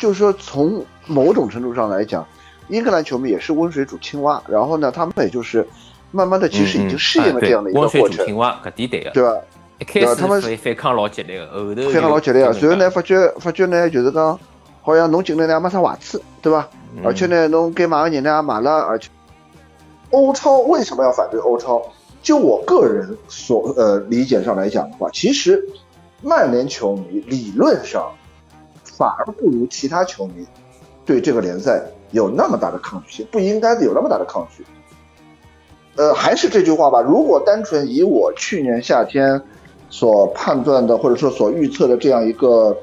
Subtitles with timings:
[0.00, 2.26] 就是说，从某种程度上来讲，
[2.68, 4.42] 英格兰球迷也是温水煮青蛙。
[4.48, 5.64] 然后呢，他们也就是
[6.10, 8.00] 慢慢的，其实已经适应了这样的一个过程。
[8.00, 9.36] 温水煮青蛙，搿点对个，对吧？
[9.78, 12.52] 一开始他们反抗老激烈个，后头反抗老激烈个。
[12.54, 14.40] 随后呢，发觉发觉呢，就是讲，
[14.80, 16.66] 好像侬进来呢也没啥坏处，对吧？
[17.04, 19.10] 而且呢，侬该买个人呢也买了，而且
[20.12, 21.82] 欧超为什么要反对欧超？
[22.22, 25.62] 就我个人所呃理解上来讲的话，其实
[26.22, 28.10] 曼联球迷理论上。
[29.00, 30.46] 反而不如其他球迷
[31.06, 34.62] 对这个联赛有那么大的抗拒性，不应该有那么大的抗拒。
[35.96, 39.40] 呃，还是这句话吧，如果单纯以我去年夏天
[39.88, 42.76] 所判断的或者说所预测的这样一个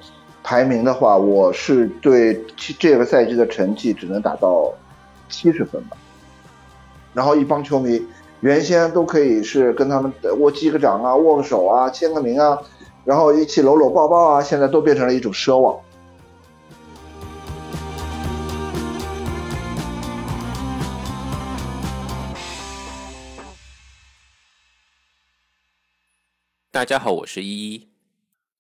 [0.44, 2.44] 排名的话，我是对
[2.80, 4.74] 这个赛季的成绩只能打到
[5.30, 5.96] 七十分吧。
[7.14, 8.04] 然后一帮球迷
[8.40, 12.58] 原先都可以是跟他们握击个掌啊、握个手啊、签个名啊，
[13.06, 15.78] 然后一起搂搂抱抱啊，现在都变成了一种奢望。
[26.78, 27.88] 大家好，我是依依。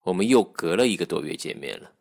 [0.01, 1.91] 我们又隔了一个多月见面了。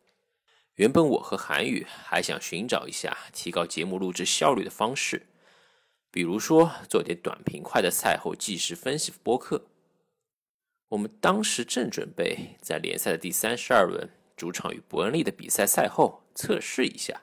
[0.73, 5.27] 原本我和韩宇还想寻找一下提高节目录制效率的方式，
[6.09, 9.67] 比如说做点短平快的赛后即时分析播客。
[10.87, 17.21] 我们当时正准备在联赛的第三十二轮主场与伯恩利的比赛赛后测试一下。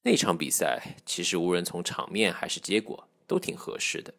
[0.00, 4.14] 那场比赛其实无论从场面还是结果都挺合适的，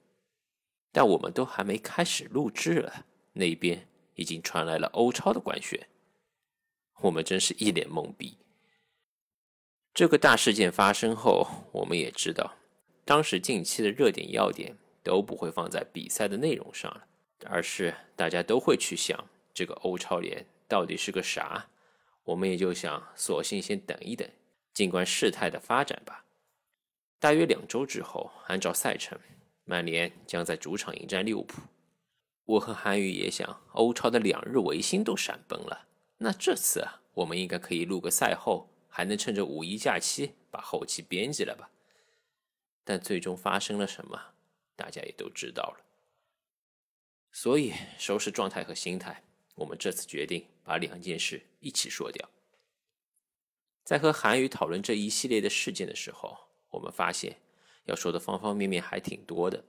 [0.91, 3.07] 但我们都还没开始录制了。
[3.34, 5.88] 那边已经传来了欧超的官宣，
[7.02, 8.38] 我们真是一脸懵逼。
[9.94, 12.56] 这个大事件发生后，我们也知道，
[13.06, 17.07] 当时近期的热点要点都不会放在比赛的内容上了，
[17.46, 21.68] 而是大家都会去想这个欧超联到底是个啥。
[22.24, 24.28] 我们也就想，索性先等一等，
[24.74, 26.24] 静观事态的发展吧。
[27.19, 29.19] 大约两周之后，按照赛程，
[29.66, 31.62] 曼联将在主场迎战利物浦。
[32.46, 35.88] 我和韩宇也想，欧超的两日维新都闪崩了，
[36.18, 41.70] 那这次啊，我们应该可以录个赛后，还能趁着五一假期把后期编辑了吧？
[42.84, 44.20] 但最终发生了什么，
[44.76, 45.86] 大家也都知道了。
[47.31, 49.24] 所以收拾状态和心态，
[49.56, 52.30] 我们这次决定把两件事一起说掉。
[53.86, 56.38] 在和韩宇讨论这一系列的事件的时候，
[56.70, 57.38] 我们发现
[57.86, 59.64] 要说的方方面面还挺多的。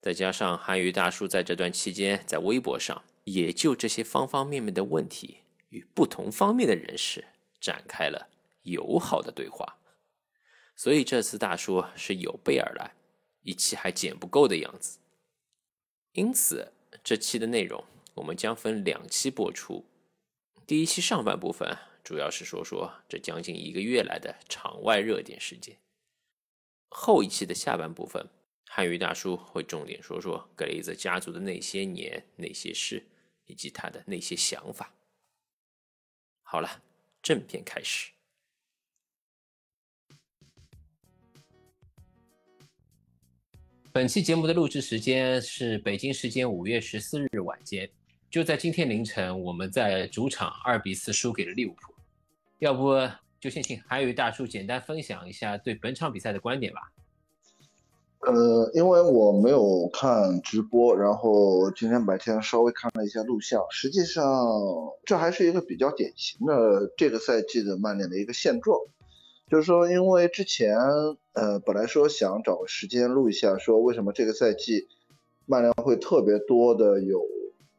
[0.00, 5.38] 再加上韩语大叔在这段期间在微博上也就这些方方面面的问题
[5.70, 7.26] 与不同方面的人士
[7.60, 8.28] 展开了
[8.62, 9.78] 友好的对话，
[10.76, 12.94] 所以这次大叔是有备而来，
[13.42, 14.98] 一期还剪不够的样子。
[16.12, 16.72] 因此，
[17.02, 17.84] 这期的内容
[18.14, 19.84] 我们将分两期播出。
[20.66, 25.78] 第一期上半部分主要是说说这将近一个月来的场外热点事件，
[26.88, 28.28] 后一期的下半部分。
[28.70, 33.04] 汉语大叔会重点说说格雷泽家族的那些年、那些事，
[33.46, 34.94] 以及他的那些想法。
[36.42, 36.82] 好了，
[37.20, 38.12] 正片开始。
[43.90, 47.90] 本期节目的录制时间是北京时间五月十四日晚间，
[48.30, 51.92] 就在今天凌晨，我们在主场二比四输给了利物浦。
[52.58, 56.92] 要不就先请韩语大叔简单分享一下对本场比赛的观点吧。
[58.28, 64.22] 呃，因为我没有看直播，然后今天白天稍微看了一下录像，实际上
[65.06, 68.78] 这还是一个比较典型的这个赛季的曼联的一个现状，
[69.50, 70.76] 就是说，因为之前
[71.32, 74.88] 呃本来说想找个时间录一下，说为什么这个赛季
[75.46, 77.24] 曼联会特别多的有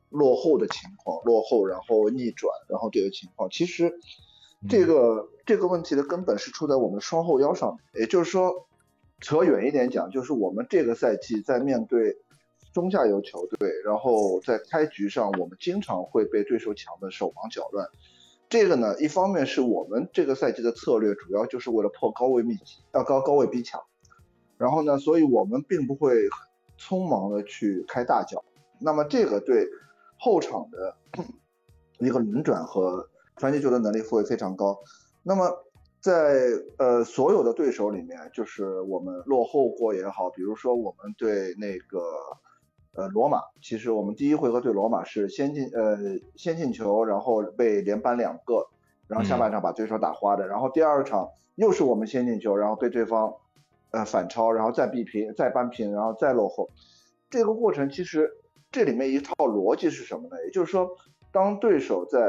[0.10, 3.94] 落后的情况，落后然后逆转，然后这个情况，其实
[4.68, 8.66] 这个这个问题的根本是出在我们双后腰上面，也就是说。
[9.22, 12.18] 扯远一点讲，就是我们这个赛季在面对
[12.74, 17.88] 中下游球队，然后在开局上，我们经常会被对手抢的手忙脚乱。
[18.48, 23.82] 这个呢，一方面是我们这个赛季的策略，主要就是为了破高位密集，要高高位逼抢。
[24.58, 26.16] 然后呢，所以我们并不会
[26.80, 28.44] 匆忙的去开大脚。
[28.80, 29.68] 那么这个对
[30.18, 30.96] 后场的
[32.00, 34.80] 一个轮转和传接球的能力会非常高。
[35.24, 35.66] 那么。
[36.00, 36.40] 在
[36.78, 42.00] 呃所有的对手里面，就是我们落后过也好，比如说我们对那个
[42.94, 45.98] 呃罗马，其实我们第一回合对罗马是先进呃
[46.36, 48.68] 先进球，然后被连扳两个，
[49.08, 53.34] 然后下半场把对手打花的，然后第二场又是我们先进球，然后被对方
[53.92, 56.70] 呃反超，然后再逼平，再扳平，然后再落后。
[57.30, 58.32] 这个过程其实
[58.72, 60.44] 这里面一套逻辑是什么呢？
[60.46, 60.90] 也就是说，
[61.32, 62.20] 当对手在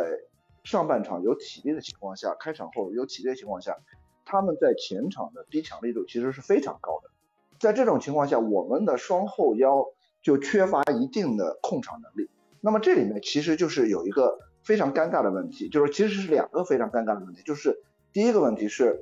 [0.62, 3.76] 上半场有体力的情况下，开场后有体力的情况下，
[4.24, 7.10] 他们在前场的逼抢力度其实是非常高的。
[7.58, 9.86] 在这种情况下，我们的双后腰
[10.22, 12.30] 就缺乏一定的控场能力。
[12.60, 19.00] 那么这里面其实就是有一个非常尴尬的问题，就是其实是两个非常尴尬的问题，就是第一个问题是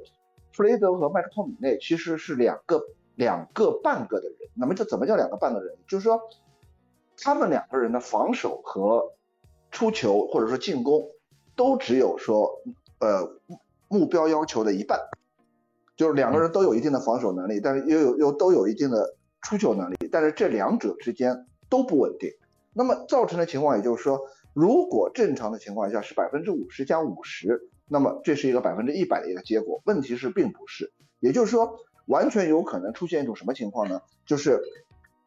[0.52, 2.82] 弗雷德和麦克托米内其实是两个
[3.14, 4.38] 两个半个的人。
[4.54, 5.76] 那么这怎么叫两个半个人？
[5.88, 6.20] 就是说
[7.16, 9.12] 他们两个人的防守和
[9.70, 11.10] 出球或者说进攻
[11.58, 12.62] 都只有说
[13.00, 13.28] 呃
[13.88, 15.00] 目标要求的一半，
[15.96, 22.30] 就是两个人都有一定的防守能力，但是又有又都有一定的出球能力，但是这两者之间都不稳定。
[22.72, 24.20] 那么造成的情况，也就是说，
[24.54, 29.82] 如果正常的情况下是百分之五十加五十，那么这是一个百分之一百的一个结果。
[29.84, 34.00] 问题是并不是，也就是说，完全有可能出现一种什么情况呢？
[34.26, 34.62] 就是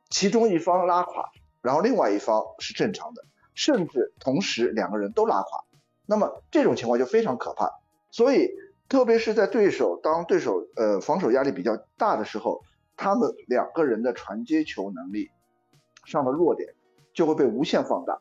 [0.09, 1.25] 其中一方拉垮，
[1.61, 5.65] 然后另外一方是正常的，甚至同时两个人都拉垮。
[6.11, 7.71] 那么这种情况就非常可怕。
[8.11, 8.49] 所以，
[8.89, 12.59] 特别是在对手当对手呃防守压力比较大的时候，
[12.97, 15.29] 他们两个人的传接球能力
[16.05, 16.75] 上的弱点。
[17.13, 18.17] 就会被无限放大，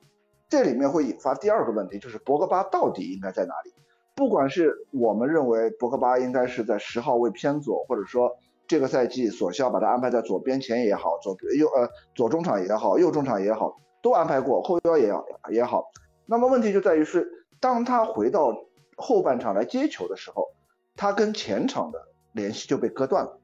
[0.49, 3.73] 这里面会引发第二个问题，就是博格巴到底应该在哪里？
[4.17, 8.37] 不管是我们认为博格巴应该是在十号位偏左，或者说
[8.67, 15.85] 这个赛季索肖把他安排在左边前也好，左右呃左中场也好，右中场也好，都安排过，后腰也好也好。
[16.27, 18.57] 那么问题就在于是，当他回到
[18.97, 20.49] 后半场来接球的时候，
[20.97, 23.39] 他跟前场的联系就被割断了，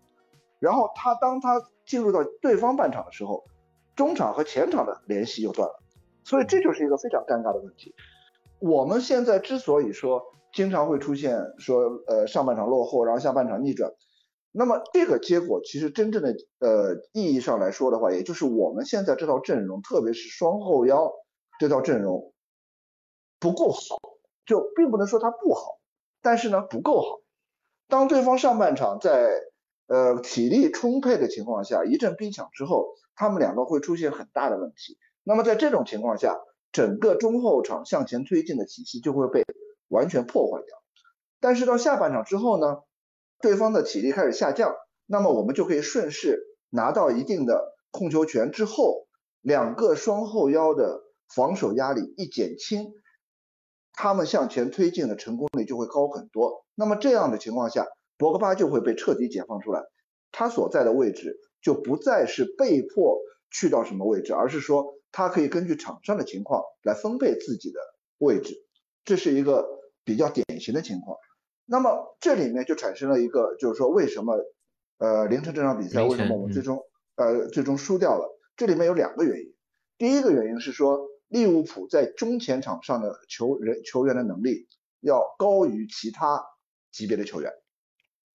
[0.59, 3.45] 然后他当他进入到对方半场的时候。
[3.97, 5.75] 中场和前场的联系又断了，
[6.23, 7.95] 所以这就是一个非常尴尬的问题。
[8.59, 10.23] 我们现在之所以说
[10.53, 13.91] 经常会出现说呃上半场落后，然后下半场逆转，
[14.53, 21.11] 那么这个结果其实真正的呃意义上来说的话，也就是我们现在这套阵容，特别是双后腰
[21.59, 22.35] 这套阵容
[23.39, 23.99] 不够好，
[24.47, 25.79] 就并不能说它不好，
[26.23, 27.21] 但是呢不够好。
[27.89, 29.43] 当对方上半场在
[29.87, 36.41] 呃体力充沛的情况下一阵逼抢之后，他们两个会出现很大的问题，那么在这种情况下，
[36.73, 39.45] 整个中后场向前推进的体系就会被
[39.89, 40.77] 完全破坏掉。
[41.39, 42.79] 但是到下半场之后呢，
[43.41, 44.75] 对方的体力开始下降，
[45.07, 49.07] 那么我们就可以顺势拿到一定的控球权之后，
[49.43, 51.03] 两个双后腰的
[51.33, 52.93] 防守压力一减轻，
[53.97, 56.65] 他们向前推进的成功率就会高很多。
[56.77, 57.85] 那么这样的情况下，
[58.17, 59.83] 博格巴就会被彻底解放出来，
[60.31, 61.41] 他所在的位置。
[61.63, 63.19] 就不再是被迫
[63.51, 67.81] 去到什么位置，而是说他可以根据场上的情况来分配自己的
[68.19, 68.55] 位置，
[69.05, 69.67] 这是一个
[70.05, 71.17] 比较典型的情况。
[71.65, 74.37] 那么这里面就产生了一个，就是说为什么
[74.99, 76.81] 呃凌晨这场比赛为什么我们最终
[77.17, 78.39] 呃最终输掉了？
[78.57, 79.53] 这里面有两个原因。
[79.99, 84.69] 第一个原因是说利物浦在中前场上的球人球员的能力
[85.01, 86.45] 要高于其他
[86.93, 87.53] 级别的球员。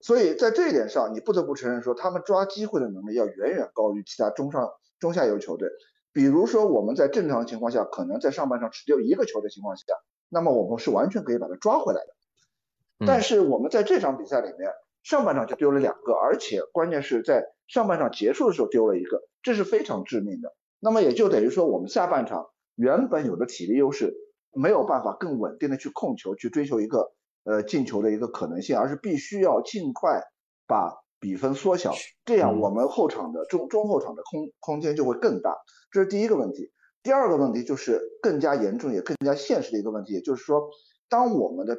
[0.00, 5.68] 所以在这一点上，你不得不承认说，他们抓机会的能力要远远高于其他中上中下游球队。
[6.12, 9.84] 比如说，我们在正常情况下，可能在上半场只丢一个球的情况下，
[10.28, 13.06] 那么我们是完全可以把它抓回来的。
[13.06, 14.70] 但是我们在这场比赛里面，
[15.02, 20.54] 上半场就丢了两个，而且关键是在上半场结束的时候丢了一个，这是非常致命的。
[20.80, 22.48] 那么也就等于说，我们下半场
[22.82, 24.12] 原本有的体力优势，
[24.52, 27.12] 没有办法更稳定的去控球，去追求一个。
[27.44, 30.22] 呃，进球的一个可能性，而是必须要尽快
[30.68, 31.92] 把比分缩小，
[32.24, 35.56] 这样我们后场的中中后场的空空间就会更大。
[35.90, 36.70] 这是第一个问题。
[37.02, 40.70] 第二个问题就是更加严重也更加现实的一个问题，也就是说，
[41.08, 41.76] 当我们的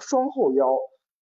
[0.00, 0.66] 双后腰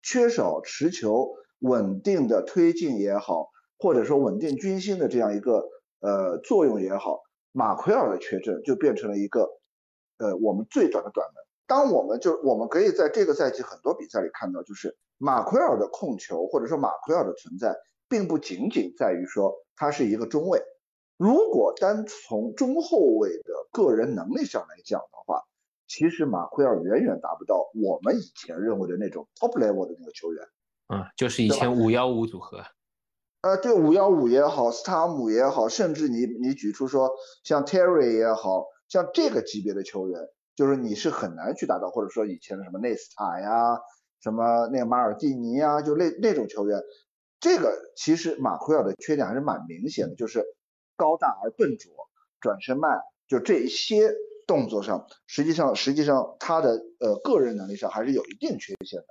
[0.04, 5.68] 缺少持球稳定的推进也好，或者说稳定军心的这样一个
[5.98, 7.23] 呃作用也好，
[7.56, 9.48] 马奎尔的缺阵就变成了一个
[10.18, 11.44] 呃我们最短的短门。
[11.68, 17.74] 当我们就我们可以在这个赛季很多比赛里看到，就是马奎尔的控球或者说马奎尔的存在，
[18.08, 20.60] 并不仅仅在于说他是一个中卫。
[21.16, 25.40] 如果单从中后卫的个人能力上来讲的话，
[25.86, 30.44] 其实马奎尔远远达不到我们以前认为的那种 top level 的那个球员。
[30.88, 32.64] 嗯，就是以前五幺五组合。
[33.44, 37.10] 呃，对，五幺五也好，斯塔姆也好，甚至你你举出说
[37.42, 40.18] 像 Terry 也好像这个级别的球员。
[40.56, 43.80] 就是你是很难去达到，或者说以前的什么内斯塔呀，
[44.22, 46.80] 什么那个马尔蒂尼呀，就那那种球员，
[47.38, 50.46] 这个其实马奎尔的缺点还是蛮明显的，就是
[50.96, 51.92] 高大而笨拙，
[52.40, 54.14] 转身慢，就这一些
[54.46, 59.06] 动作上，实际上实际上他的呃个人能力上还是有一定缺陷的。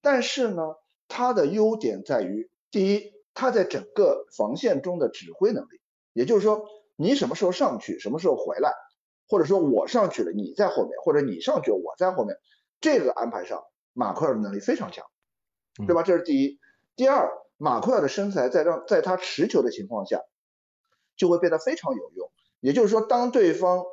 [0.00, 0.76] 但是呢，
[1.08, 5.80] 他的优点在于，第一，他在整个防线中的指挥能力，
[6.12, 6.64] 也就是说，
[6.96, 8.72] 你什么时候上去，什么时候回来，
[9.28, 12.36] 或者说我上去了，你在后面，或者你上去了，我在后面，
[12.80, 15.04] 这个安排上，马奎尔的能力非常强，
[15.86, 16.02] 对吧？
[16.02, 16.58] 这是第一。
[16.96, 20.22] 第二，马奎尔的身材在让在他持球的情况下，
[21.16, 22.30] 就会变得非常有用。
[22.60, 23.84] 也就是说，当对方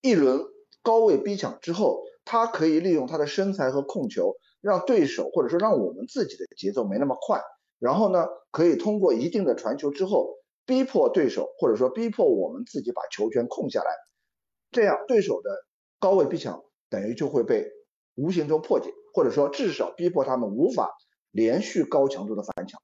[0.00, 0.44] 一轮
[0.82, 7.40] 高位逼抢之后，他可以利用他的身材和控球，让对手或者说让我们自己的节奏没那么快。
[7.82, 13.90] 然后呢，可以通过一定的传球之后，逼迫对手，或者说逼迫我们自己把球权控下来，
[14.70, 15.50] 这样对手的
[15.98, 17.66] 高位逼抢等于就会被
[18.14, 20.96] 无形中破解，或者说至少逼迫他们无法
[21.32, 22.80] 连续高强度的反抢。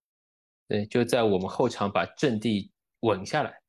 [0.67, 3.61] 对，就在我们后场把阵地稳下来。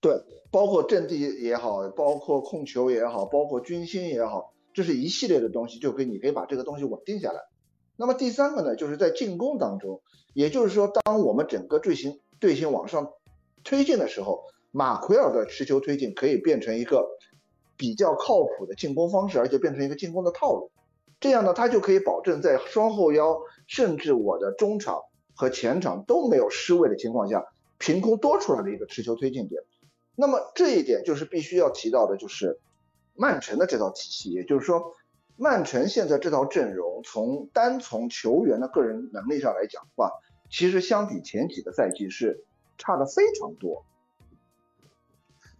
[0.00, 7.42] 对，包括阵地也好，包括控球也好，包括军心也好，这是一系列的东西，就可以你可以把这个东西稳定下来。
[8.00, 10.00] 那么第三个呢，就是在进攻当中，
[10.32, 13.10] 也就是说，当我们整个队形队形往上
[13.64, 17.08] 推进的时候，马奎尔的持球推进可以变成一个
[17.76, 20.70] 比较靠谱的进攻方式，而且变成一个进攻的套路。
[21.18, 23.36] 这样呢，他就可以保证在双后腰，
[23.66, 25.00] 甚至我的中场
[25.34, 27.46] 和前场都没有失位的情况下，
[27.78, 29.60] 凭空多出来的一个持球推进点。
[30.14, 32.60] 那么这一点就是必须要提到的，就是
[33.16, 34.94] 曼城的这套体系，也就是说。
[35.40, 40.10] 曼城现在这套阵容，从单从球员的个人能力上来讲的话，
[40.50, 42.44] 其实相比前几个赛季是
[42.76, 43.86] 差的非常多。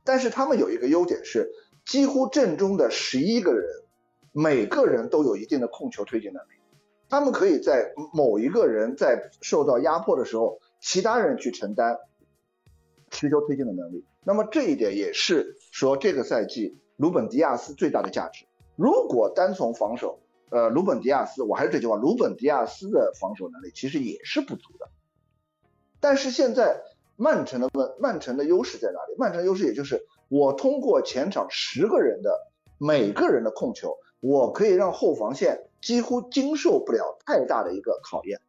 [0.03, 1.53] 但是他们有一个优点是，
[1.87, 3.69] 几乎阵中的十一个人，
[4.33, 6.59] 每个人都有一定的控球推进能力，
[7.09, 11.99] 他们可以在某一个人在受到压迫的时候，其他人去承担
[13.11, 14.05] 持球推进的能力。
[14.25, 18.48] 那么这一点也是说这个赛季鲁本迪亚斯最大的价值。
[18.79, 20.21] 如果单从防守，
[20.51, 24.89] 呃，鲁本迪亚斯，我还是这句话，鲁本迪亚斯的防守能力其实也是不足的。
[25.99, 26.81] 但是现在
[27.17, 29.17] 曼城的问，曼城的优势在哪里？
[29.19, 32.31] 曼城优势也就是我通过前场十个人的
[32.79, 38.41] 每个人的控球，我可以让后防线几乎经受不了太大的一个考验，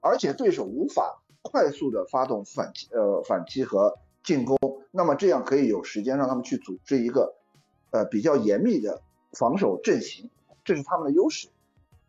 [0.00, 4.56] 而且对手无法快速的发动反击，呃，反击和进攻，
[4.90, 7.34] 那么这样可以有时间让他们去组织一个，
[7.90, 9.02] 呃，比较严密的。
[9.32, 10.28] 防守阵型，
[10.64, 11.48] 这是他们的优势，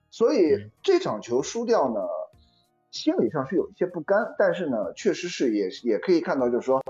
[0.10, 2.02] 所以这场球输掉呢，
[2.90, 6.84] 心理上是有一些不甘，但是呢，确实是也也可以看到，就是说，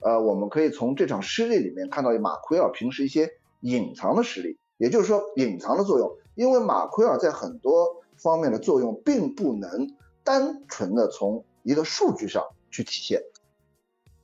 [0.00, 3.30] 呃，我们可以从这场失利里面看到马奎尔平时一些
[3.60, 13.22] 隐藏的实力，也就是说隐藏的作用，因为马奎尔在很多方面的作用并不能单纯的从一个数据上去体现，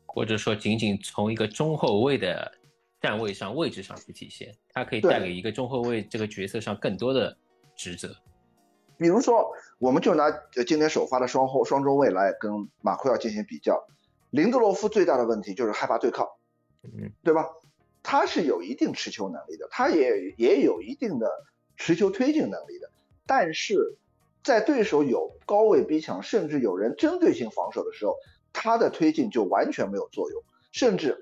[0.04, 2.52] 或者说仅仅从一个中后卫的。
[3.04, 7.36] 站位上、位置上去体现，他可以带给一个中后卫这个角色上更多的
[7.76, 8.16] 职责。
[8.96, 10.30] 比如说，我们就拿
[10.66, 13.86] 今天首发的双后双中卫来跟马奎尔进行比较。
[14.30, 16.26] 林德洛夫最大的问题就是害怕对抗，
[16.82, 17.46] 嗯，对吧？
[18.02, 21.28] 他是有一定持球能力的，他也也有一定的
[21.76, 22.90] 持球推进能力的，
[23.26, 23.98] 但是
[24.42, 28.16] 在对手有高位逼抢，甚至有人针对性防守的时候，
[28.54, 30.42] 他的推进就完全没有作用，
[30.72, 31.18] 甚至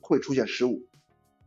[0.00, 0.80] 会出现失误。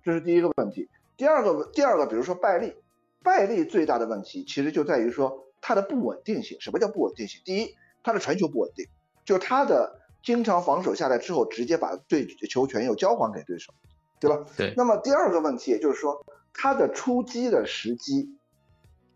[0.08, 0.88] 这是第一个问题，
[1.18, 2.74] 第二个，第二个，比如说拜利，
[3.22, 6.58] 拜利最大的问题其实就在于说他的不稳定性。
[6.62, 7.42] 什么叫不稳定性？
[7.44, 8.88] 第一，他的传球不稳定，
[9.26, 13.74] 就他的经常防守下来之后，直接把对球权又交还给对手，
[14.22, 14.46] 对吧？
[14.56, 14.74] 对。
[14.78, 18.30] 那么第二个问题，也就是说他的出击的时机，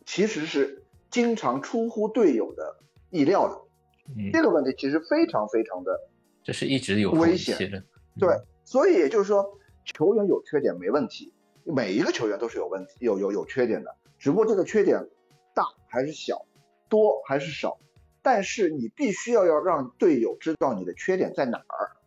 [0.05, 2.75] 其实是经常出乎队友的
[3.11, 4.13] 意料的。
[4.17, 4.29] 嗯。
[4.33, 5.97] 这个问题其实非常非常的，
[6.43, 7.81] 这是一直有危险的。
[8.19, 9.57] 对，所以也就是说。
[9.85, 11.33] 球员有缺点没问题，
[11.63, 15.07] 每一个球员都是有问题、有有有缺点的，只不过这个缺点
[15.53, 16.45] 大还是小，
[16.89, 17.79] 多还是少，
[18.21, 21.97] 但是你必须要要让队友知道你的缺点在哪儿。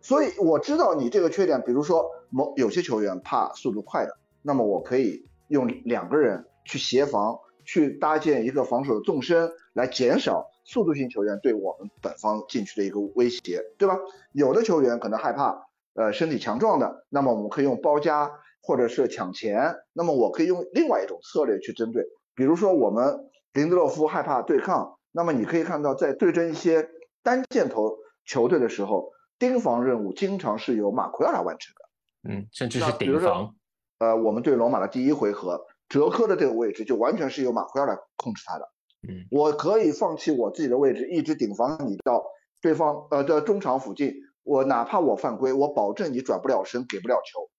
[0.00, 13.98] 所以我知道你这个缺点，比如说某有些球员怕速度快的，那么我可以用两个人去协防，去搭建一个防守的纵深，来减少速度型球员对我们本方禁区的一个威胁，对吧？
[14.32, 15.66] 有的球员可能害怕。
[16.00, 18.30] 呃，身体强壮的，那么我们可以用包夹
[18.62, 26.88] 或者是抢前，那么我可以用另外一种策略去针对，比如说我们林德洛夫害怕对抗，那么你可以看到在对阵一些
[27.22, 33.54] 单箭头球队的时候，盯防任务经常是由马奎尔来完成的，嗯，甚至是顶防。
[33.98, 38.64] 呃，我们对罗马的第一回合，哲科的这个位置就完全是由马奎尔来控制他的，
[39.06, 42.24] 嗯，我可以放弃我自己的位置，一直顶防你到
[42.62, 44.14] 对方呃的中场附近。
[44.42, 47.50] 我哪怕我犯规，我保证你转不了身，给不了球。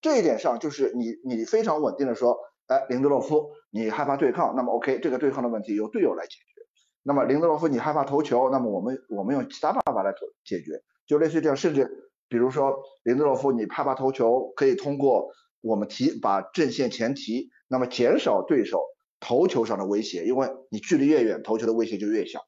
[0.00, 6.62] 这一点上就是你你非常稳定的说，哎，林德洛夫，你害怕对抗，那么 OK，这个对抗的问题由队友来解决。
[7.02, 10.12] 那么林德洛夫你害怕投球，那么我们我们用其他办法来
[10.44, 11.90] 解决，就类似于这样，甚至
[12.28, 15.32] 比如说林德洛夫你害怕投球，可以通过
[15.62, 18.84] 我们提把阵线前提，那么减少对手
[19.18, 22.40] 头球上的威胁，因为你距离越远，头球的威胁就越小，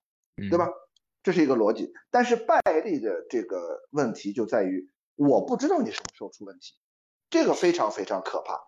[0.50, 0.68] 对吧？
[1.23, 1.93] 这是一个逻辑。
[2.11, 6.75] 但是拜利的这个问题就在于，我不知道你什么时候出问题，
[7.31, 8.61] 这个非常非常可怕。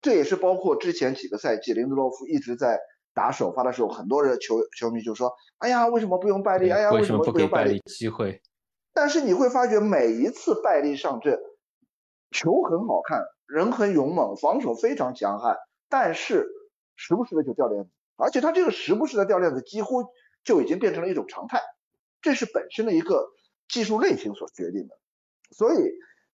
[0.00, 2.78] 这也是包括之前几个赛季林德洛夫一直在。
[3.14, 6.70] 打首发的时候，很多人球球迷就说：“哎呀，为什么不用拜利？
[6.70, 8.40] 哎呀，为什么不给拜利机会？”
[8.94, 11.36] 但是你会发觉，每一次拜利上阵，
[12.30, 15.56] 球很好看，人很勇猛，防守非常强悍，
[15.88, 16.46] 但是
[16.94, 20.04] 时不时的就掉链子，而且他这个时不时的掉链子，几乎
[20.44, 21.60] 就已经变成了一种常态，
[22.20, 23.28] 这是本身的一个
[23.68, 24.98] 技术类型所决定的。
[25.50, 25.78] 所以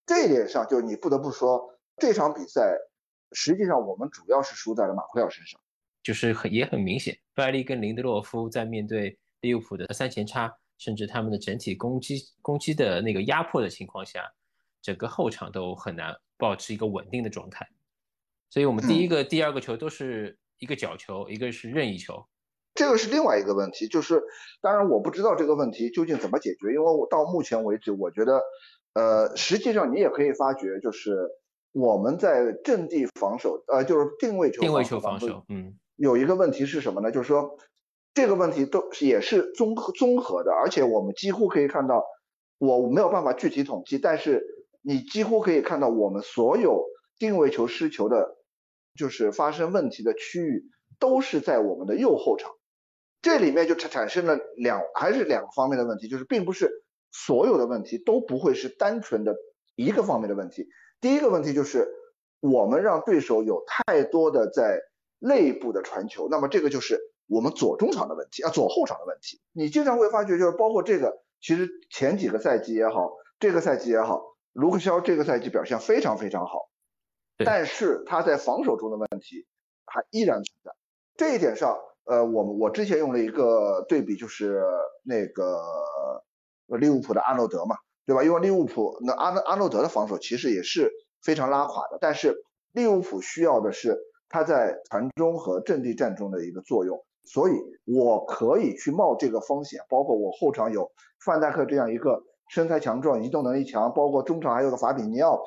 [0.05, 2.77] 这一点上，就你不得不说，这场比赛
[3.31, 5.59] 实际上我们主要是输在了马奎尔身上。
[6.03, 14.31] 就是很也很明显，拜利跟林德洛夫在面对利物浦的三前插，甚至他们的整体攻击攻击的那个压迫的情况下，
[14.83, 17.67] 整个后场都很难保持一个稳定的状态。
[18.51, 22.23] 所以，我们第一个、第二个球都是一个角球，一个是任意球。
[22.75, 24.21] 这个是另外一个问题，就是
[24.61, 28.41] 当然我不知道这个问题究竟怎么解决，因为我到目前为止，我觉得，
[28.93, 31.17] 呃，实际上你也可以发觉，就是
[31.71, 35.79] 我们在阵地防守，呃，就是定位球定位球防守，嗯。
[35.95, 37.09] 有一个问题是什么呢？
[37.09, 37.57] 就是说，
[38.13, 42.03] 这个问题都也是综合综合的，而且我们几乎可以看到，
[42.57, 44.43] 我没有办法具体统计，但是
[44.81, 46.83] 你几乎可以看到，我们所有
[47.17, 48.35] 定位球失球的，
[48.97, 50.65] 就是发生问题的区域，
[50.99, 52.51] 都是在我们的右后场。
[53.25, 56.69] 这里面就产产生了两还是两个方面的问题，就是并不是
[57.11, 59.35] 所有的问题都不会是单纯的
[59.73, 60.67] 一个方面的问题。
[61.01, 61.87] 第一个问题就是
[62.39, 64.79] 我们让对手有太多的在
[65.17, 69.41] 内部的传球，那么这个就是我们左中场的问题啊，左后场的问题。
[69.53, 74.21] 你经常会发觉，就是包括这个，其实前几个赛季也好，这个赛季也好，
[74.53, 76.69] 卢克肖这个赛季表现非常非常好，
[77.43, 79.47] 但是他在防守中的问题
[79.83, 80.71] 还依然存在。
[81.17, 84.63] 这一点上，呃，我们我之前用了一个对比，就是
[85.03, 85.61] 那个
[86.79, 88.23] 利物浦的阿诺德嘛，对吧？
[88.23, 90.91] 因为利物浦那阿阿诺德的防守其实也是
[91.21, 92.35] 非常拉垮的，但是
[92.71, 93.97] 利物浦需要的是。
[94.27, 97.53] 他在传中和阵地战中的一个作用，所以
[97.85, 100.91] 我可以去冒这个风险，包括我后场有
[101.23, 105.39] 范戴克这样一个身材强壮、移动能力强，包括中场还有个法比尼奥，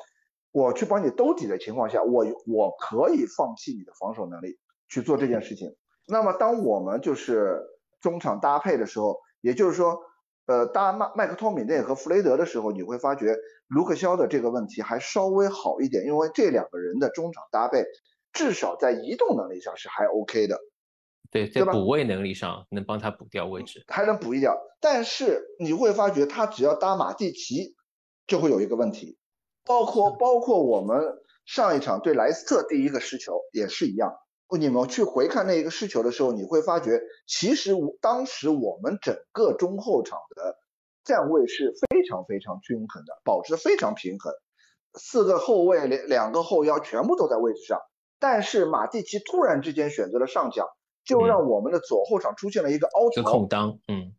[0.53, 5.75] 我去帮你兜底的情况下，我我可以放弃你的防守能力去做这件事情。
[6.09, 7.61] 那么当我们就是
[8.01, 10.01] 中场搭配的时候，也就是说，
[10.47, 13.35] 呃，搭麦麦克托米内和弗雷德的时候，你会发觉
[13.67, 17.85] 卢克肖的这个问题还稍微好一点，因为这两个人的中场搭配。
[18.31, 20.59] 至少在移动能力上是还 OK 的，
[21.31, 24.53] 对，在补位能力上能帮他补掉位置，还能补一点。
[24.79, 27.75] 但是你会发觉他只要搭马蒂奇，
[28.27, 29.17] 就会有一个问题，
[29.65, 31.03] 包括包括我们
[31.43, 34.13] 上一场对莱斯特第一个失球也是一样。
[34.57, 40.57] 你们去回看那一个失球的时候，你会发觉其实当时我们整个中后场的
[41.03, 44.33] 站位是非常非常均衡的，保持非常平衡，
[44.93, 47.79] 四个后卫两两个后腰全部都在位置上。
[48.19, 50.67] 但是马蒂奇突然之间选择了上抢，
[51.05, 54.13] 就让我们的左后场出现了一个凹槽，空当，嗯，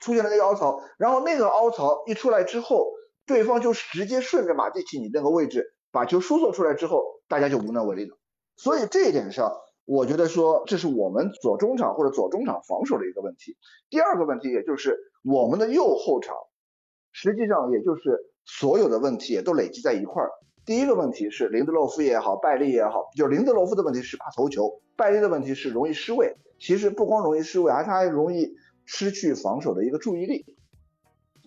[0.00, 0.80] 出现了一个凹槽。
[0.98, 2.90] 然后那个凹槽一出来之后，
[3.24, 8.16] 对方就直接顺着马蒂奇你那个位置把球输送出来之后，大家就无能为力了。
[8.56, 9.52] 所以这一点上，
[9.86, 13.56] 我觉得说这是我们左中场或者左中场防守的一个问题。
[13.88, 16.36] 第二个问题，也就是我们的右后场，
[17.12, 20.30] 实际上也就是所有的问题也都累积在一块儿。
[20.64, 26.34] 第一个问题是林德洛夫也好，拜利也好，就林德洛夫的问题是怕头球，拜利的问题是容易失位。
[26.58, 30.44] 其实不光容易失位，而他还容易失去防守的一个注意力。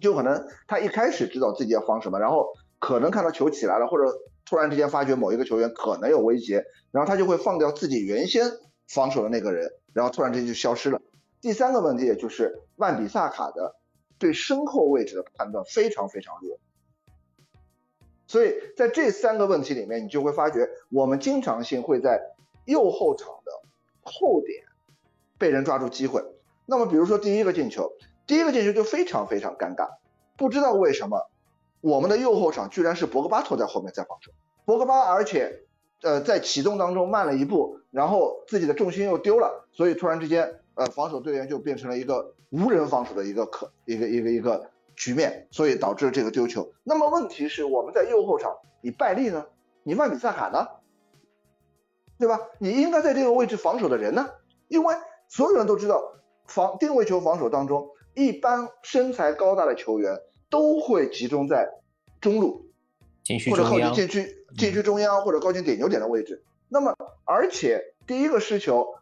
[0.01, 2.47] 就可能他一开始知道自己要防什么，然后
[2.79, 4.05] 可能看到球起来了，或者
[4.49, 8.49] 突然之间发觉某一个球员可能有威胁，然后他就会放掉自己原先
[8.87, 10.99] 防守的那个人，然后突然之间就消失了。
[11.39, 13.75] 第三个问题也就是万比萨卡的
[14.17, 16.57] 对身后位置的判断非常非常弱。
[18.25, 22.19] 所以在这三个问题里面，你就会发觉，我们经常性会在
[22.65, 23.51] 右后场的
[24.01, 24.63] 后点
[25.37, 26.23] 被人抓住机会。
[26.65, 27.91] 那么，比如说第一个进球，
[28.25, 29.89] 第一个进球就非常非常尴尬，
[30.37, 31.28] 不知道为什么
[31.81, 34.31] 我们的右后场居然是博格巴托在后面在防守，
[34.65, 35.63] 博格巴而且
[36.01, 44.69] 呃在启动当中慢了一步，然后自己的重心又丢了，所以突然之间呃防守队员就变成了一个无人防守的一个可一个一个一个。
[45.01, 46.73] 局面，所以导致这个丢球。
[46.83, 49.45] 那么问题是，我们在右后场，你拜利呢？
[49.83, 50.67] 你万比萨卡呢？
[52.17, 52.37] 对吧？
[52.57, 54.29] 你应该在这个位置防守的人呢？
[54.67, 54.93] 因为
[55.29, 56.03] 所有人都知道，
[56.47, 61.69] 防定位球防守当中，一般身材高大的球员都会集中在
[62.19, 62.65] 中路，
[63.49, 66.43] 或者靠近禁区禁区中央或者靠近点球点的位置。
[66.67, 68.95] 那么，而且第一个失球，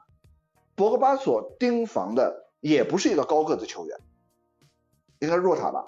[0.75, 3.97] 博格巴所盯防的也不是一个高个子球员，
[5.19, 5.85] 应该是若塔吧？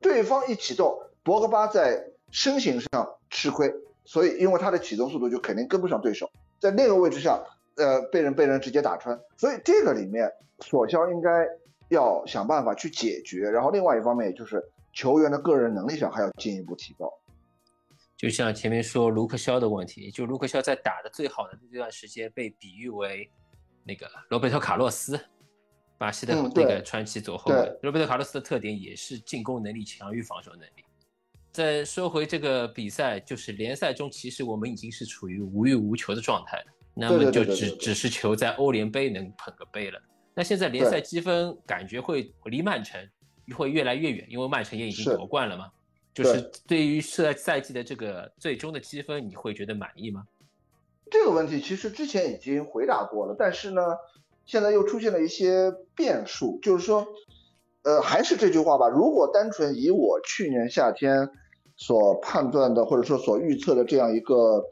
[0.00, 7.44] 对方一启动，博格巴在身形上吃亏，所以因为他的启动速度就肯定跟不上对手，在那个位置上。
[7.78, 11.46] 呃，被人被人直接打穿，所以这个里面索肖应该
[11.88, 13.50] 要想办法去解决。
[13.50, 17.12] 然后另外一方面，也就是球员的个人能力上还要进一步提高。
[18.16, 23.30] 就像前面说卢克肖的问题，就卢克肖在打的最好的那段时间被比喻为
[23.84, 25.20] 那个罗贝托卡洛斯，
[25.98, 27.78] 巴西的那个传奇左后卫。
[27.82, 30.84] 罗贝托卡洛斯的特点也是进攻能力强于防守能力。
[31.52, 36.64] 再说回这个比赛，就是联赛中其实我们已经是处于无欲无求的状态了。
[36.94, 40.00] 那么就只只是求在欧联杯能捧个杯了。
[40.36, 43.00] 那现在联赛积分感觉会离曼城
[43.56, 45.72] 会越来越远，因为曼城也已经夺冠了嘛。
[46.12, 50.24] 就是对于赛赛季的这个最终的积分，你会觉得满意吗？
[51.10, 53.80] 这个问题其实之前已经回答过了，但是呢，
[54.44, 56.60] 现在又出现了一些变数。
[56.60, 57.06] 就是说，
[57.82, 61.30] 呃，还是这句话吧，如果单纯以我去年夏天
[61.76, 64.62] 所判断的或者说所预测的这样一个。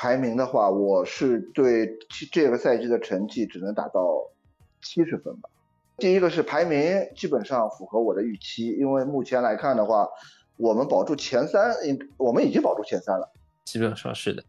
[0.00, 1.90] 排名的话，我是对
[2.30, 4.30] 这个赛季的成绩只能打到
[4.82, 5.48] 七十分吧。
[5.96, 6.80] 第一个是排名
[7.16, 10.08] 基本上符合我的预期，因为目前来看的话，
[10.56, 11.74] 我们保住前三，
[12.16, 13.28] 我们已经保住前三了。
[13.64, 14.42] 基本上是的，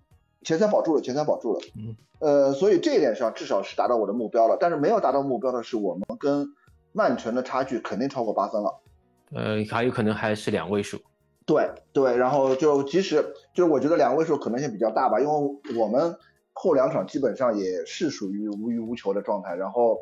[0.43, 1.59] 前三保住了，前三保住了。
[1.75, 4.57] 嗯，呃，所以这一点上至少是达到我的目标了。
[4.59, 6.47] 但是没有达到目标的是，我们跟
[6.91, 8.79] 曼城的差距肯定超过八分了。
[9.33, 10.99] 呃，还有可能还是两位数。
[11.45, 13.23] 对对，然后就即使
[13.55, 15.33] 就是我觉得两位数可能性比较大吧，因为
[15.79, 16.15] 我们
[16.53, 19.97] 后两场基本上也是属于无欲无求的状态，然后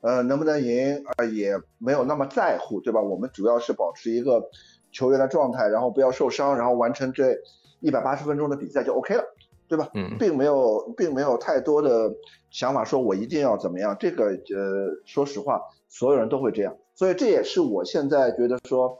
[0.00, 3.00] 呃能不能赢呃也没有那么在乎，对吧？
[3.00, 4.48] 我们主要是保持一个
[4.92, 7.36] 球员的状态，然后不要受伤，然后完成这
[7.80, 9.24] 一百八十分钟的比赛就 OK 了，
[9.68, 9.88] 对吧？
[9.94, 12.12] 嗯，并没有并没有太多的
[12.50, 18.98] 想法说我一定要怎么样，这个呃说实话，所有人都会这样，所以这也是我现在觉得说。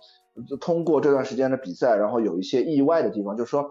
[0.60, 3.68] 通过这段时间的比赛，然后有一些意外的地方，就是说，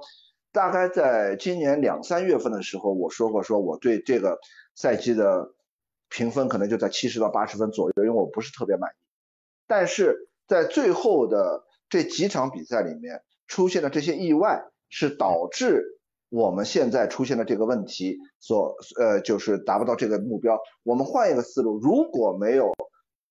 [0.51, 4.37] 大概在今年两三月份的时候，我说过，说我对这个
[4.75, 5.49] 赛季的
[6.10, 8.93] 评分可能就在七十到八十分左右，因为我不是特别满意。
[9.67, 20.60] 但是在最后的这几场比赛里面出现的这些意外，是导致我们现在出现的这个问题所呃就是达不到这个目标。
[20.84, 22.74] 我们换一个思路，如果没有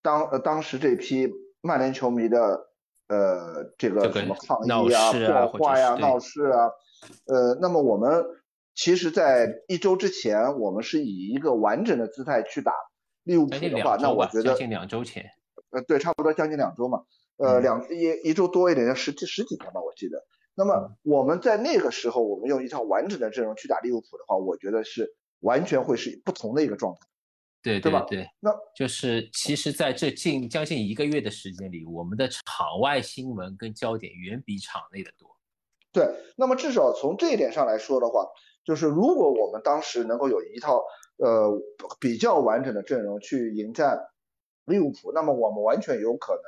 [0.02, 2.66] 当呃当时这批曼联球迷的。
[3.10, 6.68] 呃，这个什么抗议啊、破坏呀、闹事啊，
[7.24, 8.22] 呃，那么我们
[8.78, 12.72] 其实，在一周之前，我们是以一个完整的姿态去打
[13.24, 15.28] 利物浦的话，那我觉得将近两周前，
[15.70, 17.02] 呃，对，差不多将近两周嘛，
[17.38, 20.24] 呃，两一一周多一点，十几十几天吧，我记得。
[20.54, 27.00] 那么我们在那个时候，我们用一套完整的阵容去打利物浦的话，我觉得是完全会是不同的一个状态。
[27.60, 28.06] 对对吧？
[28.08, 35.28] 对，那就是其实在这近将近一个月的时间里，我们的场外新闻跟焦点远比场内的多。
[35.90, 38.24] 对，那么至少从这一点上来说的话，
[38.68, 40.84] 就是如果我们当时能够有一套
[41.16, 41.58] 呃
[41.98, 43.98] 比较完整的阵容去迎战
[44.66, 46.42] 利物浦，那么我们完全有可能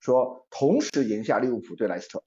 [0.00, 2.22] 说同时赢下利物浦对莱斯特，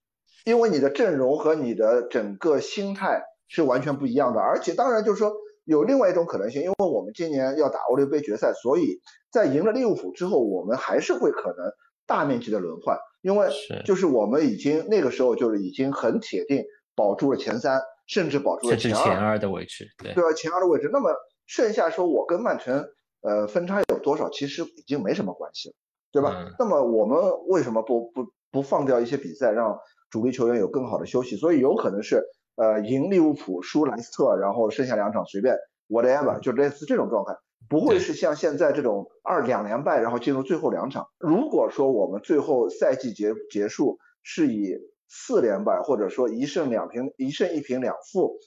[0.45, 5.33] 因为你的阵容和你的整个心态是完全不一样的，而且当然就是说。
[5.65, 8.99] 有另外一种可能性，因为我们今年要打欧联杯决赛，所以
[9.31, 11.71] 在赢了利物浦之后，我们还是会可能
[12.07, 13.49] 大面积的轮换，因为
[13.85, 16.63] 就是我们已经那个时候就是已经很铁定
[16.95, 17.79] 保住了前三，
[18.10, 20.34] 甚至保住了前二的位置，对对吧？
[20.34, 22.84] 前二的位置，那么剩下说我跟曼城
[23.22, 25.76] 呃分差有多少，其实已经没什么关系了，
[26.12, 26.52] 对吧？
[26.60, 27.17] 那么我们
[27.48, 31.38] 为什么不不不放掉一些比赛，让主力球员有更好的休息？
[31.38, 32.22] 所以有可能是。
[32.62, 35.56] 呃，赢利物浦，输莱斯特，然后剩下两场随便
[35.88, 37.34] whatever，就类似这种状态，
[37.69, 41.08] 不会是像现在这种二两连败，然后进入最后两场。
[41.19, 44.76] 如果说我们最后赛季结结束是以
[45.10, 48.38] 四连败，或者说一胜两平，一胜一平两负，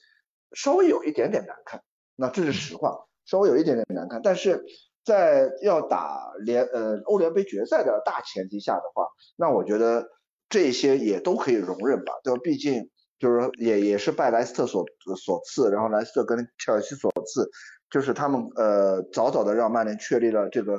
[0.53, 1.83] 稍微有一点点难看，
[2.17, 2.97] 那这是实话，
[3.27, 4.21] 稍微有一点点难看。
[4.23, 4.65] 但是
[5.05, 10.09] 在要打联呃欧联杯决赛的大前提下的话，那我觉得
[10.49, 12.41] 这些也都可以容忍吧，对吧？
[12.43, 12.89] 毕竟。
[13.19, 14.85] 就是也也是拜莱斯特所
[15.17, 17.49] 所赐，然后莱斯特跟切尔西所赐，
[17.89, 20.77] 就是他们呃早早的让曼联确立了这个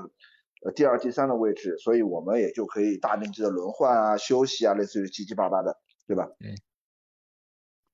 [0.64, 6.28] 呃第二、第三的位置，所以我们也就可以大面积的轮换啊、休息啊，类似于七七八八的，对吧？
[6.40, 6.56] 对。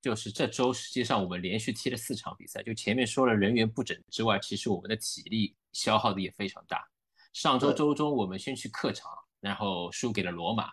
[0.01, 6.87] 就是这周实际上我们连续踢了四场比赛，就前面说了人员不整之外，其实我们的体力消耗的也非常大。
[7.33, 10.71] 上周周中我们先去客场，然后输给了罗马，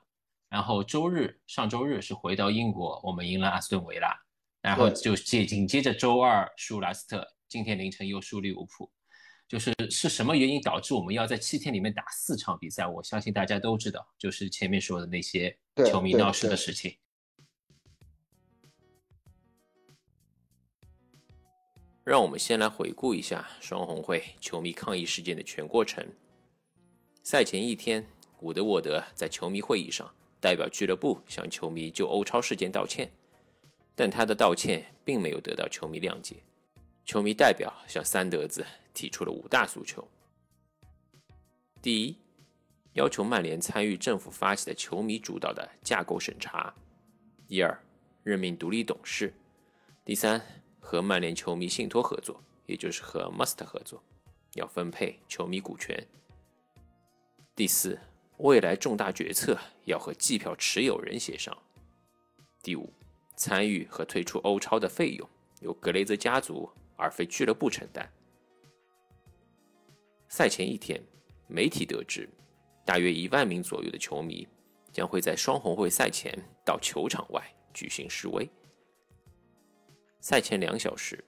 [0.49, 4.17] 然后周日上周日是回到英国，我们赢了阿斯顿维拉，
[4.63, 8.89] 然后就接紧接着周二输莱斯特，今天凌晨又输利物浦。
[9.49, 12.87] 就是是什么原因导致我们要在七天里面打四场比赛？
[12.87, 15.57] 我相信大家都知道，就是前面说的那些
[15.87, 16.97] 球迷闹事的事情。
[22.03, 26.05] 让我们先来回顾一下双红会球迷抗议事件的全过程。
[27.23, 28.07] 赛前一天，
[28.41, 33.11] 伍德沃德在球迷会议上代表俱乐部向球迷就欧超事件道歉，
[33.95, 36.37] 但他的道歉并没有得到球迷谅解。
[37.07, 40.07] 球迷代表向三德子提出了五大诉求：
[41.81, 42.19] 第一，
[42.95, 46.75] 要求曼联参与政府发起的球迷主导的架构审查；
[47.47, 47.81] 第二，
[48.25, 49.29] 任命独立董事；
[50.05, 50.45] 第三，
[50.81, 54.03] 和曼联球迷信托合作，也就是和 Must 合作，
[54.55, 55.97] 要分配球迷股权；
[57.55, 58.01] 第四，
[58.39, 61.55] 未来重大决策要和计票持有人协商；
[62.65, 62.93] 第五，
[63.37, 65.29] 参与和退出欧超的费用
[65.61, 68.11] 由格雷泽家族而非俱乐部承担。
[70.29, 71.01] 赛前一天，
[71.47, 72.29] 媒体得知，
[72.85, 74.47] 大约一万名左右的球迷
[74.91, 78.49] 将会在双红会赛前到球场外举行示威。
[80.21, 81.23] 赛前两小时，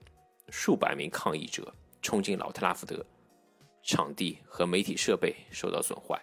[0.49, 3.05] 数百名抗议者冲进老特拉福德，
[3.83, 6.21] 场地和媒体设备受到损坏。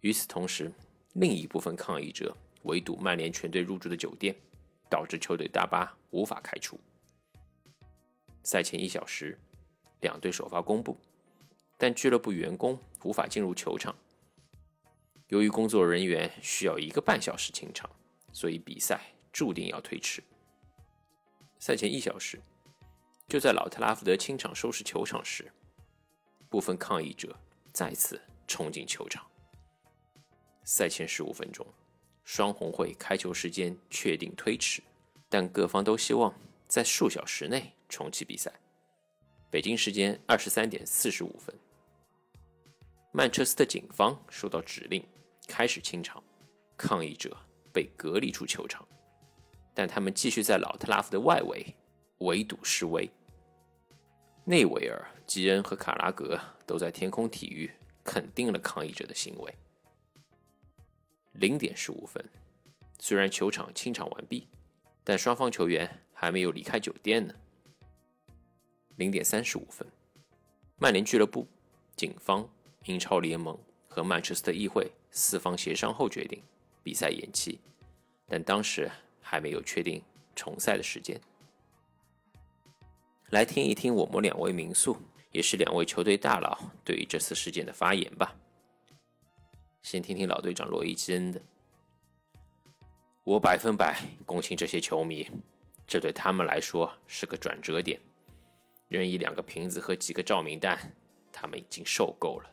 [0.00, 0.72] 与此同时，
[1.14, 4.34] 另一部分抗议者围堵曼联全队入住的酒店，
[4.90, 6.78] 导致球队大巴无法开出。
[8.48, 9.38] 赛前一小时，
[10.00, 10.96] 两队首发公布，
[11.76, 13.94] 但俱乐部员工无法进入球场。
[15.26, 17.90] 由于工作人员需要一个半小时清场，
[18.32, 20.24] 所以比赛注定要推迟。
[21.58, 22.40] 赛前一小时，
[23.28, 25.52] 就在老特拉福德清场收拾球场时，
[26.48, 27.38] 部分抗议者
[27.74, 29.26] 再次冲进球场。
[30.64, 31.66] 赛前十五分钟，
[32.24, 34.82] 双红会开球时间确定推迟，
[35.28, 36.34] 但各方都希望
[36.66, 38.52] 在数小时内重启比赛。
[39.50, 41.54] 北京时间二十三点四十五分，
[43.12, 45.02] 曼彻斯特警方收到指令，
[45.46, 46.22] 开始清场，
[46.76, 47.36] 抗议者
[47.72, 48.86] 被隔离出球场。
[49.72, 51.74] 但他们继续在老特拉福德外围
[52.18, 53.08] 围堵示威。
[54.44, 57.70] 内维尔、吉恩和卡拉格都在天空体育
[58.02, 59.54] 肯定了抗议者的行为。
[61.34, 62.24] 零点十五分，
[62.98, 64.48] 虽然球场清场完毕，
[65.04, 67.34] 但双方球员还没有离开酒店呢。
[68.98, 69.84] 零点三十五分，
[70.76, 71.48] 曼联俱乐部、
[71.96, 72.48] 警方、
[72.84, 73.58] 英超联盟
[73.88, 76.40] 和曼彻斯特议会四方协商后决定
[76.84, 77.58] 比赛延期，
[78.28, 78.88] 但当时。
[79.30, 80.02] 还没有确定
[80.34, 81.20] 重赛的时间。
[83.28, 84.96] 来听一听我们两位民宿，
[85.32, 88.34] 也是两位球队大佬对于这次事件的发言吧。
[89.82, 91.38] 先听听老队长罗伊基恩的。
[93.22, 95.28] 我百分百共情这些球迷，
[95.86, 98.00] 这对他们来说是个转折点。
[98.88, 100.92] 任意两个瓶子和几个照明弹，
[101.30, 102.50] 他们已经受够了。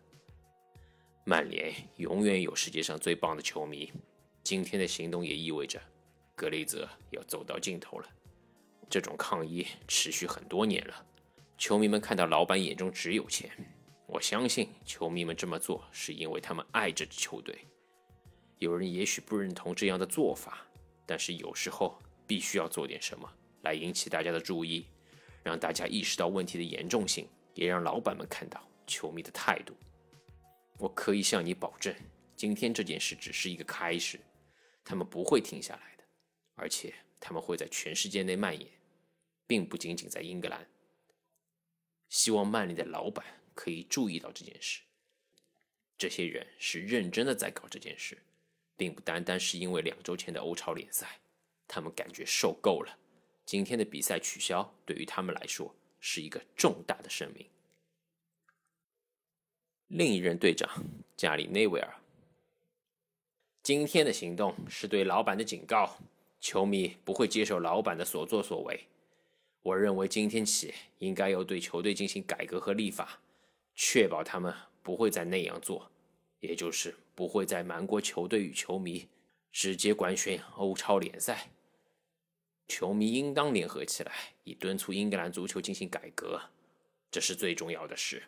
[1.24, 3.92] 曼联永远有世界上最棒的球迷，
[4.44, 5.82] 今天的行动也意味着。
[6.36, 8.10] 格雷泽要走到尽头了。
[8.90, 11.06] 这种抗议持续很多年了，
[11.58, 13.50] 球迷们看到老板眼中只有钱。
[14.06, 17.58] 我相信球迷们这么做是因为他们爱这支球队。
[18.60, 20.68] 有人也许不认同这样的做法，
[21.06, 23.28] 但是有时候必须要做点什么
[23.64, 24.86] 来引起大家的注意，
[25.46, 29.76] 让大家意识到问题的严重性，也让老板们看到球迷的态度。
[30.80, 31.96] 我可以向你保证，
[32.36, 34.20] 今天这件事只是一个开始，
[34.84, 36.04] 他们不会停下来的。
[36.56, 38.68] 而且他们会在全世界内蔓延，
[39.46, 40.68] 并不仅仅在英格兰。
[42.10, 44.82] 希望曼联的老板可以注意到这件事。
[45.96, 48.18] 这些人是认真的在搞这件事，
[48.76, 51.20] 并不单单是因为两周前的欧超联赛，
[51.68, 52.98] 他们感觉受够了。
[53.46, 57.46] 今天的比赛取消对于他们来说是一个重大的声明。
[59.88, 60.70] 另一任队长
[61.16, 61.96] 加里内维尔，
[63.62, 65.98] 今天的行动是对老板的警告。
[66.42, 68.86] 球迷不会接受老板的所作所为。
[69.64, 73.20] 我认为今天起应该要对球队进行改革和立法，
[73.74, 74.54] 确保他们
[74.84, 75.90] 不会再那样做，
[76.42, 79.08] 也就是不会再瞒过球队与球迷，
[79.52, 81.50] 直接官宣欧超联赛。
[82.68, 84.12] 球迷应当联合起来，
[84.44, 86.42] 以敦促英格兰足球进行改革，
[87.12, 88.24] 这是最重要的事。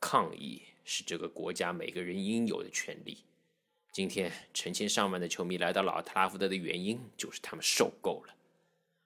[0.00, 3.24] 抗议是这个国家每个人应有的权利。
[3.92, 8.34] 今天成千上万的球迷来到老特拉福德的原因，就是他们受够了，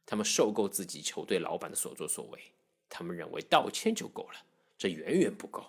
[0.07, 2.41] 他们受够自己球队老板的所作所为，
[2.89, 4.45] 他们认为道歉就够了，
[4.79, 5.67] 这远远不够。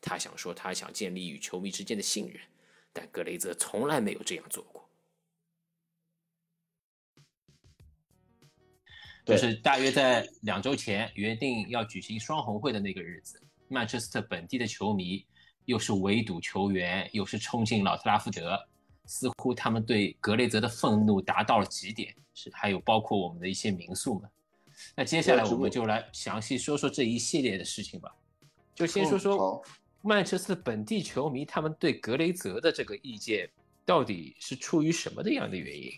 [0.00, 2.40] 他想说他想建立与球迷之间的信任，
[2.92, 4.88] 但格雷泽从来没有这样做过。
[9.30, 15.24] 就是大约在两周前约定要举行双红会的那个日子，曼彻斯特本地的球迷
[15.64, 18.58] 又是围堵球员，又是冲进老特拉福德，
[19.06, 22.14] 似乎他们对格雷泽的愤怒达到了极点。
[22.34, 24.30] 是，还有包括我们的一些民宿们。
[24.96, 28.10] 那接下来我们就来详细说说这一系列的事情吧。
[28.74, 29.62] 就先说说
[30.00, 33.50] 曼彻斯特本地球迷他们对格雷泽的这个意见
[33.84, 35.92] 到底是出于什么的样的原因？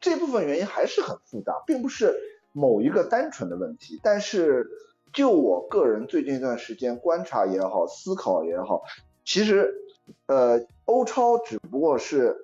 [0.00, 2.16] 这部分原因还是很复杂，并不是
[2.52, 4.00] 某一个单纯的问题。
[4.02, 4.66] 但是
[5.12, 8.82] 就我个人最近一段时间观察也好，思考也好，
[9.24, 9.74] 其实，
[10.24, 12.34] 呃，欧超只不过是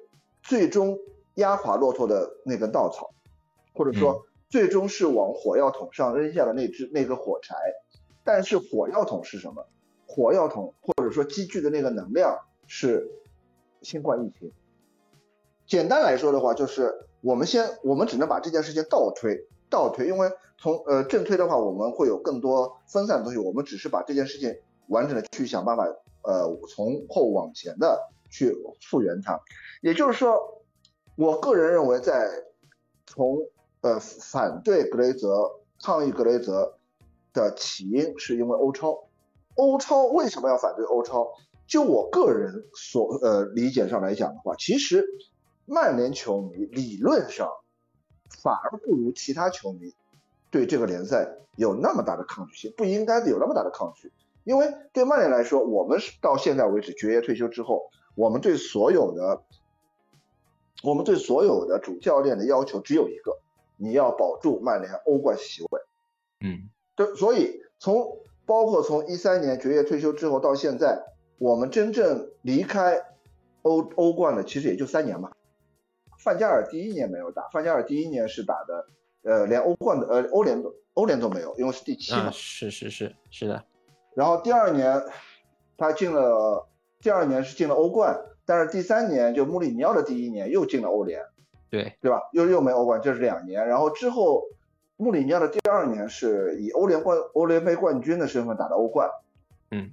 [0.42, 0.98] 最终
[1.36, 3.14] 压垮骆驼的那根稻草，
[3.72, 7.56] 或者说最终是往火药桶上扔下的那只那个火柴。
[8.22, 9.66] 但是火药桶是什么？
[10.06, 13.08] 火药桶或者说积聚的那个能量是
[13.80, 14.52] 新冠疫情。
[15.66, 17.02] 简单来说的话，就是。
[17.26, 23.38] 我们先，我们只能把这件事情倒推，倒推，因为从呃正推的话，我们会有更多分散的东西。
[23.38, 25.84] 我们只是把这件事情完整的去想办法，
[26.22, 29.40] 呃，从后往前的去复原它。
[29.82, 30.38] 也就是说，
[31.16, 32.30] 我个人认为，在
[33.08, 33.38] 从
[33.80, 35.50] 呃反对格雷泽、
[35.82, 36.78] 抗议格雷泽
[37.32, 39.02] 的起因，是因为欧超。
[39.56, 41.32] 欧超为什么要反对欧超？
[41.66, 45.04] 就我个人所呃理解上来讲的话，其实。
[45.66, 47.50] 曼联球迷理论上
[48.42, 49.92] 反而不如其他球迷
[50.50, 54.12] 对这个联赛有那么大的抗拒性，不应该有那么大的抗拒。
[54.44, 59.42] 因为对曼联来说，我们是到现在为止，爵爷退休之后，我们对所有的
[60.84, 63.38] 我们对所有的主教练的要求只有一个：
[63.76, 65.80] 你要保住曼联欧冠席位。
[66.40, 71.02] 嗯，对，所以从包括从一三年爵爷退休之后到现在，
[71.38, 73.02] 我们真正离开
[73.62, 75.36] 欧欧冠的其实也就三年吧。
[76.18, 78.86] 范加尔第一年没有打，范加尔第一年是打的，
[79.22, 82.30] 呃，连欧冠的，呃，欧联都欧联都没有，因为是第七嘛。
[82.32, 83.64] 是是是是的。
[84.14, 85.02] 然后第二年
[85.76, 86.66] 他进了，
[87.00, 91.22] 第二年是进了欧冠，但是第三年就穆里尼奥的第一年又进了欧联，
[91.70, 92.20] 对对吧？
[92.32, 93.66] 又又没欧冠，这是两年。
[93.66, 94.42] 然后之后
[94.96, 99.10] 穆里尼奥的第二年是以欧联冠欧联杯冠军的身份打的欧冠，
[99.70, 99.90] 嗯。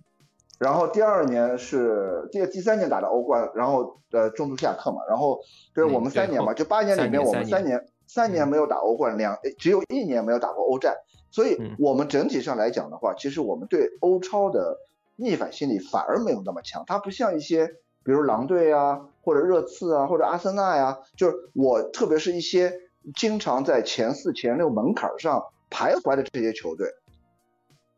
[0.64, 5.38] 然后第二年是第第三年打的欧冠，然后呃中途下课嘛，然后
[5.76, 10.96] 就是我们三年嘛，就八年里面我们三年三年没有打欧冠，两只有一年没有打过欧战，
[11.32, 14.78] 所以我们整体上来讲的话，其实我们对欧超的
[15.18, 17.68] 逆反心理反而没有那么强，它不像一些
[18.06, 22.72] 比如狼队啊，或者热刺啊，或者阿森纳呀，就是我特别是一些
[23.16, 26.88] 经常在前四前六门槛上徘徊的这些球队。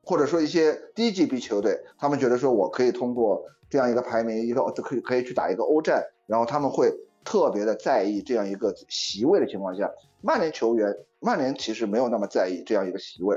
[0.06, 9.92] 或者说一些低级别球队，他们觉得说我可以通过这样一个排名，一个就可以可以去打一个欧战，然后他们会特别的在意这样一个席位的情况下，
[10.22, 13.36] 曼联球员，曼联其实没有那么在意这样一个席位，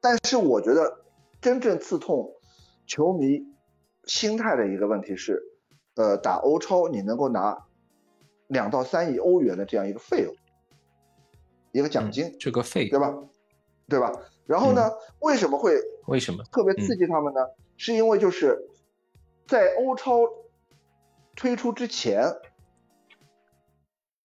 [0.00, 0.98] 但是我觉得
[1.40, 2.30] 真正刺痛
[2.86, 3.42] 球迷
[4.04, 5.42] 心态的一个问题是，
[5.96, 7.64] 呃，打欧超你能够拿
[8.48, 10.34] 两到三亿欧元的这样一个费用，
[11.72, 13.14] 一个奖金，这个费，对吧？
[13.88, 14.12] 对吧？
[14.46, 14.90] 然后呢？
[15.20, 17.40] 为什么会为什么特别刺激他们呢？
[17.78, 18.60] 是因为就是
[19.46, 20.20] 在欧超
[21.34, 22.30] 推出之前，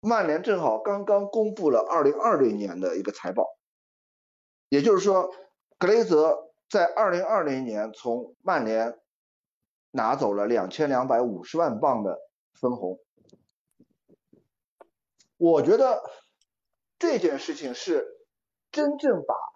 [0.00, 3.56] 曼联正好刚刚公布了二零二零年的一个财报，
[4.68, 5.32] 也就是说，
[5.78, 8.98] 格雷泽在二零二零年从曼联
[9.92, 12.18] 拿走了两千两百五十万镑的
[12.52, 13.00] 分红。
[15.38, 16.02] 我觉得
[16.98, 18.06] 这件事情是
[18.70, 19.51] 真正把。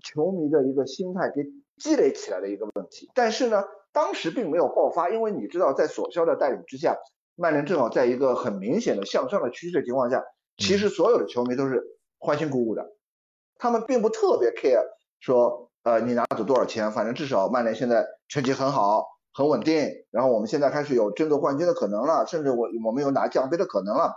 [0.00, 1.42] 球迷的一个心态给
[1.76, 6.96] 积累起来的一个问题，但是呢，当时并没有爆发，因为你知道，在索肖的带领之下，
[7.36, 10.22] 曼联正好在一个很明显的向上的趋势的情况下，
[10.58, 11.82] 其实所有的球迷都是
[12.18, 12.84] 欢欣鼓舞的，
[13.56, 14.84] 他们并不特别 care
[15.20, 24.14] 说，呃，你拿走多少钱，反正至少曼联现在成绩很好，很稳定，然后我们现在开始有争夺冠军的可能了，甚至我我们有拿奖杯的可能了。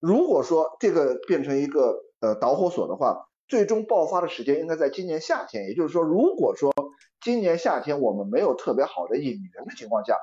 [0.00, 6.72] 如果说这个变成一个呃导火索的话，最终爆发的时间应该在今年夏天，也就是说，如果说
[7.20, 10.16] 今年夏天我们没有特别好的引援的情况下，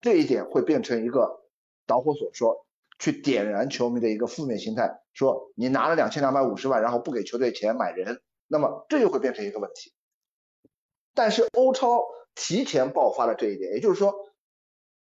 [0.00, 1.44] 这一点会变成一个
[1.86, 2.66] 导火索，说
[2.98, 9.92] 去点燃球迷的一个负面心态，说你拿了两千两百五十万，然后不给球队钱买人，那么这就会变成一个问题。
[11.14, 12.02] 但是欧超
[12.34, 14.12] 提前爆发了这一点，也就是说，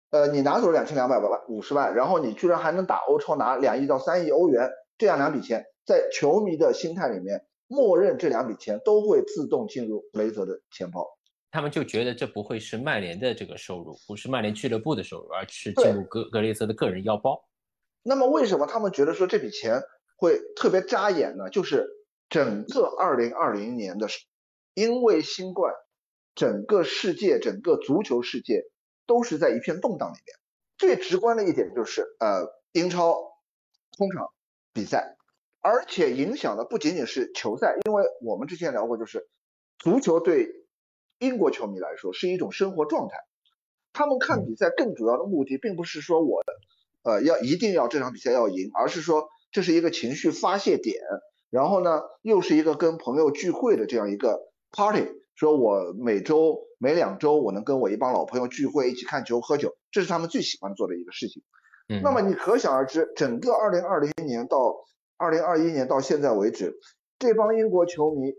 [0.09, 7.45] 呃，你拿走了两千两百万五十万，然后你居然还能打欧超拿两亿到三亿欧元这样两笔钱，在球迷的心态里面。
[7.71, 11.07] 默认这两笔钱都会自动进入雷泽的钱包，
[11.51, 17.41] 他们就觉得这不会是曼联的这个收入，不是曼联俱乐部的收入，而是进入格格雷泽的个人腰包。
[18.03, 19.81] 那么为什么他们觉得说这笔钱
[20.17, 21.49] 会特别扎眼呢？
[21.49, 21.87] 就是
[22.29, 24.07] 整个二零二零年的，
[24.73, 25.73] 因为新冠，
[26.35, 28.65] 整个世界整个足球世界
[29.07, 30.35] 都是在一片动荡里面。
[30.77, 33.13] 最直观的一点就是，呃，英超
[33.97, 34.27] 空场
[34.73, 35.15] 比赛，
[35.61, 39.27] 而且影响的不仅仅是球赛，因为我们之前聊过，就是
[39.79, 40.49] 足球对。
[41.19, 43.15] 英国球迷来说是一种生活状态，
[43.93, 46.41] 他们看比赛更主要的目的并不是说我，
[47.03, 50.95] 呃，要一定要这场比赛要赢，而是说这是一个情绪发泄点，
[51.51, 54.39] 然后呢，又是一个跟朋友聚会的这样一个
[54.71, 61.43] party，说我每周每两周我能跟我一帮老朋友聚会，一起看球喝酒，这是他们最喜欢做的一个事情。
[61.87, 64.57] 嗯，那么你可想而知，整个二零二零年到
[65.21, 66.79] 二零二一年到现在为止，
[67.19, 68.33] 这帮英国球迷。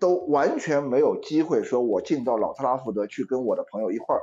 [0.00, 4.20] 都完全没有机会说，我进到老特拉福德去跟我的朋友一块儿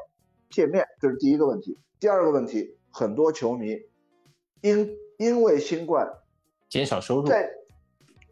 [0.52, 1.80] 见面，这是第一个问题。
[2.00, 3.80] 第二个问题，很多球迷
[4.62, 6.08] 因因为新冠
[6.70, 7.50] 减少收入，在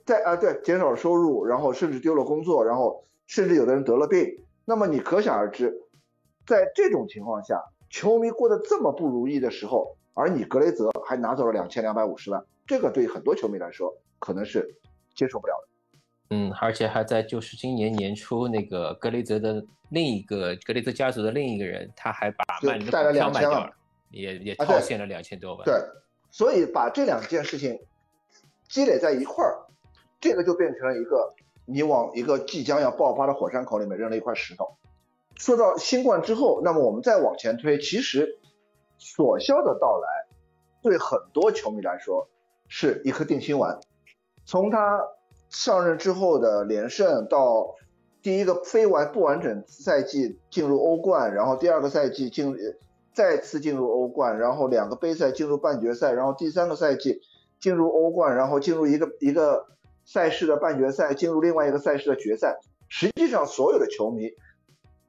[0.05, 4.27] 在啊对减少收入，然后甚至丢了工作，然后甚至有的人得了病。
[4.65, 5.73] 那么你可想而知，
[6.45, 14.75] 在这种情况下，球迷过得这么不如意的时候，而你格雷泽还拿走了两千两百五十万，这个对很多球迷来说可能是
[15.15, 15.97] 接受不了的。
[16.29, 23.71] 嗯，而且还在就是今年年初，那个格雷泽的另一个格雷泽家族的另一个人，他还把曼联的股票卖掉了，
[24.11, 25.65] 也也套现了两千多万。
[25.65, 25.73] 对，
[26.29, 27.79] 所以把这两件事情
[28.67, 29.65] 积累在一块儿，
[30.21, 31.33] 这个就变成了一个
[31.65, 34.77] 你往一个即将要爆发的火山口里面扔了一块石头。
[35.33, 38.37] 说到新冠之后，那么我们再往前推，其实
[38.99, 40.07] 索肖的到来
[40.83, 42.29] 对很多球迷来说
[42.69, 43.77] 是一颗定心丸，
[44.45, 45.01] 从他。
[45.51, 47.73] 上任之后的连胜，到
[48.21, 52.55] 第一个非完不完整赛季进入欧冠，然后第二个赛季进
[53.15, 57.19] 再次进入欧冠，然后两个杯赛进入半决赛，然后第三个赛季
[57.59, 59.65] 进入欧冠，然后进入一个一个
[60.05, 62.59] 赛事的半决赛，进入另外一个赛事的决赛。
[62.87, 64.29] 实际上，所有的球迷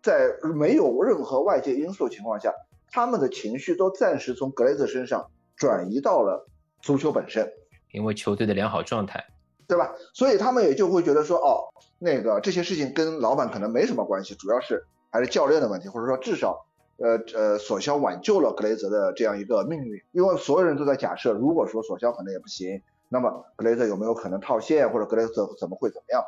[0.03, 2.55] 在没有任何外界因素情况下，
[2.91, 6.49] 他们的情绪都暂时从格雷泽身上转移到了
[6.81, 7.53] 足球本身，
[7.93, 9.25] 因为球队的良好状态。
[9.67, 9.95] 对吧？
[10.13, 11.63] 所以他们也就会觉得说，哦，
[12.01, 16.67] 那个这些事情跟老板可能没什么关系，主要是还是教练的问题，或者说至少，
[16.97, 20.03] 呃呃，索肖挽救了格雷泽的这样一个命运。
[20.11, 26.21] 因为所有人都在假设，如果说索肖可能也不行，那么格雷泽有没有可能套现，或者格雷泽怎么会怎么样？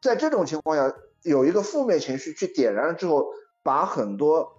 [0.00, 0.94] 在这种情况下，
[1.24, 3.26] 有一个负面情绪去点燃了之后，
[3.64, 4.52] 把很多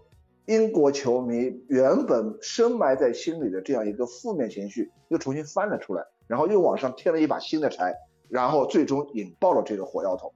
[0.45, 7.95] 英国球迷原本深埋在心里的这样一个负面情绪又重新翻了出来，然后又往上添了一把新的柴。
[8.27, 10.33] 然后最终引爆了这个火药桶，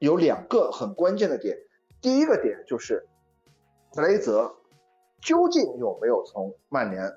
[0.00, 1.56] 有两个很关键的点。
[2.00, 3.06] 第一个点就是
[3.94, 4.56] 弗雷泽
[5.20, 7.12] 究竟有没有从曼联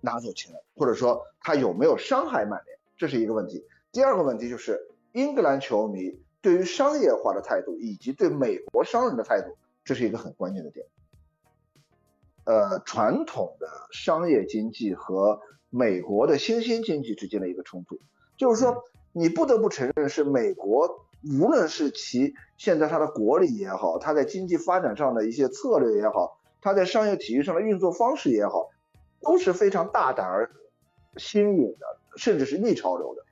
[0.00, 3.66] 拿走钱，或者说他有没有伤害曼联，这是一个问题。
[3.90, 4.80] 第二个问题就是
[5.12, 10.86] 英格兰球迷对于商业化的态度以及对美国商人的态度，这是一个很关键的点。
[12.46, 18.00] 呃，传统的商业经济和美国的新兴经济之间的一个冲突，
[18.38, 18.82] 就是说。
[19.18, 21.06] 你不得不承认，是美国，
[21.40, 28.68] 无论是其现在它的国力也好，它在经济发展上的一些策略也好，它在商业体育上的运作方式也好，
[29.22, 30.50] 都是非常大胆而
[31.16, 31.86] 新颖的，
[32.18, 33.22] 甚至是逆潮流的。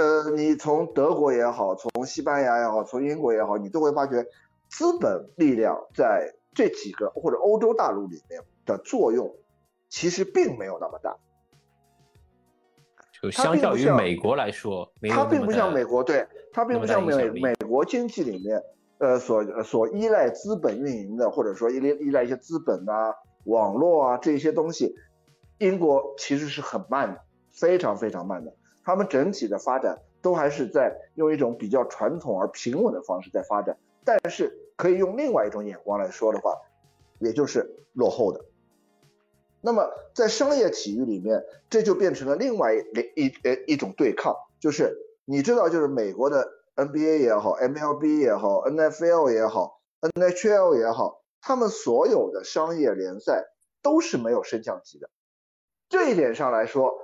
[0.00, 4.24] 呃，你从德国也好，从西班牙也好，从英国也好，你都会发觉，
[4.68, 9.34] 资本力量在这几个或者欧洲大陆里面的作用，
[9.88, 11.16] 其实并没有那么大。
[13.20, 18.62] 就相较于美国来说，它并不像美国，对它并不像美美国经济里面，
[18.98, 23.12] 呃，所所依赖资本运营的，或者说依赖依赖一些资本啊、
[23.44, 24.94] 网络啊这些东西，
[25.58, 27.20] 英国其实是很慢的，
[27.50, 28.54] 非常非常慢的。
[28.84, 36.54] 他们整体的发展都还是在用一种比较传统而平稳的方式在发展，但是可以用另外一种眼光来说的话，
[37.18, 38.44] 也就是落后的。
[39.60, 42.78] 那么在商业体育里面，这就变成了另外一
[43.16, 53.46] 一呃一种对抗，就是你知道，就是美国的 NBA 也好，MLB 也好，NFL 也好，NHL 也好，他们所有的商业联赛
[53.82, 55.10] 都是没有升降级的。
[55.88, 56.94] 这一点上来说，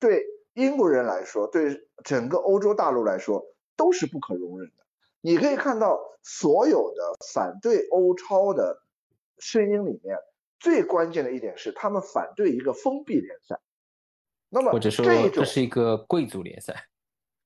[0.00, 0.24] 对
[0.54, 3.44] 英国人来说，对整个欧洲大陆来说，
[3.76, 4.84] 都是不可容忍的。
[5.20, 8.82] 你可以看到，所有的反对欧超的
[9.38, 10.16] 声音里面。
[10.60, 13.60] 最关键的一点是，他们反对一个封闭联赛。
[14.48, 16.88] 那么，或者说这是一个贵族联赛。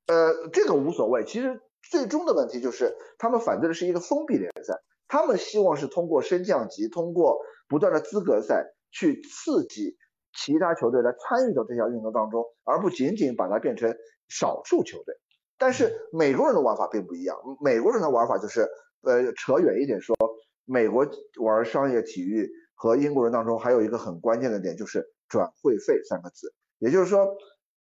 [0.07, 1.23] 呃，这个无所谓。
[1.25, 1.61] 其实
[1.91, 4.81] 最终的问题就是，他们反对的是一个封闭联赛。
[5.09, 9.99] 他们希望是通过升降级，通过不断的资格赛去刺激
[10.35, 13.95] 其他球队来参与到这项运动当中，而不仅仅把它变成
[14.29, 15.15] 少数球队。
[15.63, 18.69] 但是美国人的玩法并不一样，美国人的玩法就是，
[19.03, 20.17] 呃，扯远一点说，
[20.65, 21.09] 美国
[21.41, 26.53] 玩商业体育和英国人当中还有一个很关键的点，就是转会费三个字。
[26.81, 27.37] 也就是说，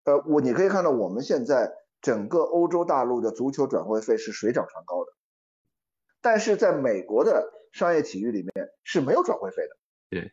[0.06, 5.12] 呃，我你可以看到我们现在整个欧洲大陆的足球转会费是水涨船高的。
[6.20, 8.52] 但是在美国的商业体育里面
[8.82, 9.76] 是没有转会费的。
[10.10, 10.32] 对，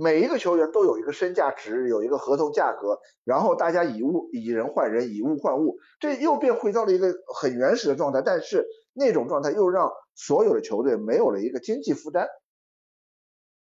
[0.00, 8.22] 每一个球员都有一个身价值，有一个合同价格，然后大家以物以人换人，以物换物，这又变回到了一个很原始的状态。
[8.22, 12.28] 但是那种状态又让所有的球队没有了一个经济负担，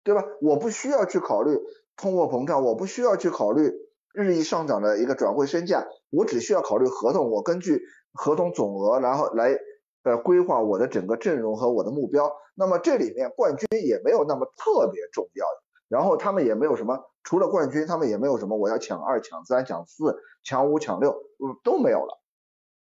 [0.05, 0.23] 对吧？
[0.41, 1.59] 我不需要去考虑
[1.97, 3.73] 通货膨胀，我不需要去考虑
[4.14, 9.59] 日益上涨的一个转会身价，我只需要考虑合同，我根据合同总额，然后来。
[10.05, 15.47] 呃，规划我的整个阵容和我的目标，那么这里面冠军也没有那么特别重要，
[15.93, 22.18] 然后他们也没有什么，除了冠军，他们也没有什么我要抢二、抢三、抢四、抢五、抢六，嗯，都没有了。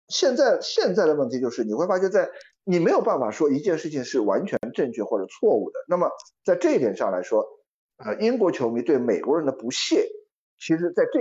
[0.08, 2.32] 现在现在的问题就是，你会发现在
[2.64, 5.80] 你没有办法说一件事情是完全正确或者错误的。
[5.88, 6.10] 那么
[6.44, 7.46] 在这一点上来说，
[7.98, 10.10] 呃，英国球迷对美国人的不屑，
[10.60, 11.20] 其实在这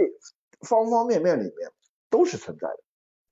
[0.66, 1.70] 方方面面里面
[2.08, 2.78] 都是存在的，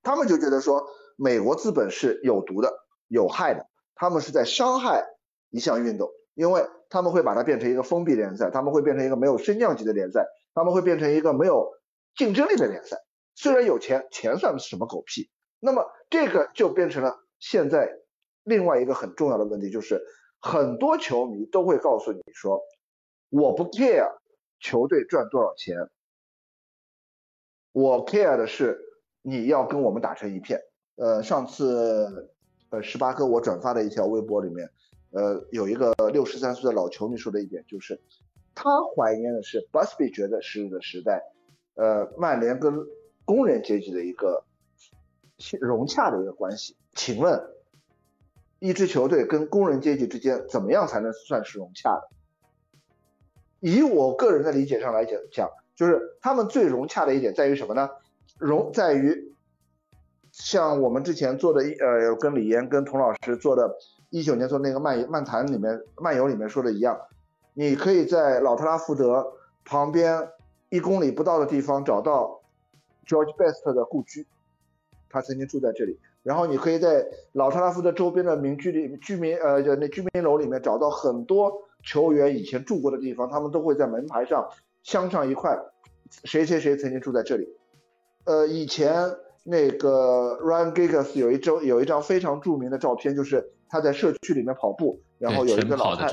[0.03, 0.87] 他们就觉得说。
[1.17, 2.75] 美国资本是有毒的、
[3.07, 5.07] 有害的，他们是在伤害
[5.51, 11.73] 一项运动，因为他们会把它变成一个封闭联赛，他们会变成一个没有升降级的联赛，他们会变成一个没有
[12.17, 12.99] 竞争力的联赛。
[13.35, 15.31] 虽然有钱，钱算什么狗屁？
[15.61, 17.91] 那么这个就变成了现在
[18.43, 20.01] 另外一个很重要的问题，就是
[20.41, 22.61] 很多球迷都会告诉你说，
[23.31, 24.13] 我不 care
[24.61, 25.89] 球队赚多少钱，
[27.73, 28.79] 我 care 的是
[29.23, 30.61] 你要跟我们打成一片。
[30.97, 32.31] 呃，上次
[32.71, 34.71] 呃十八哥我转发的一条微博里面，
[35.15, 38.01] 呃有一个六十三岁的老球迷说的一点就是，
[38.53, 41.23] 他怀念的是 Busby 觉得是的时代，
[41.75, 42.85] 呃曼联跟
[43.25, 44.45] 工人阶级的一个
[45.61, 46.77] 融洽的一个关系。
[46.95, 47.41] 请问，
[48.59, 52.09] 一支球队跟工人阶级之间怎么样才能算是融洽的？
[53.61, 57.89] 以我个人的理解上来讲讲，就是他们最融洽的一点在于什么呢？
[58.39, 59.33] 融在于。
[60.37, 63.73] 像我们之前做的，呃，跟李岩、跟童老师做的，
[64.15, 66.97] 一九年做那个漫漫谈里面漫游里面说的一样，
[67.53, 69.27] 你可以在老特拉福德
[69.65, 70.29] 旁边
[70.69, 72.41] 一公里不到的地方找到
[73.09, 74.25] George Best 的故居，
[75.11, 75.99] 他曾经住在这里。
[76.23, 81.53] 然后你可以在老特拉福德周边的民居里居民，呃，就那居民楼里面找到很多
[81.83, 84.49] 球员以前住过的地方，他们都会在门牌上
[84.85, 85.59] 镶上一块，
[86.23, 87.49] 谁谁谁曾经住在这里。
[88.27, 89.17] 呃，以前。
[89.47, 96.09] 那个 Ryan Giggs 有一张有一张非常著名的照片，就是他在社区里面跑步，然后有一个老太，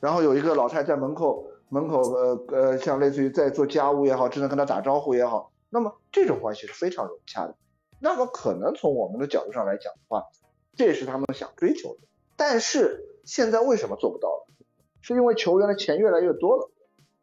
[0.00, 7.54] 然后有一个老太在门口门口呃呃，像类似于在做家务也好，只能跟他打招呼也好，那么这种关系是非常融洽的。
[8.00, 10.24] 那么可能从我们的角度上来讲的话，
[10.74, 12.00] 这也是他们想追求的。
[12.34, 14.48] 但是现在为什么做不到了？
[15.00, 16.70] 是因为球员的钱越来越多了，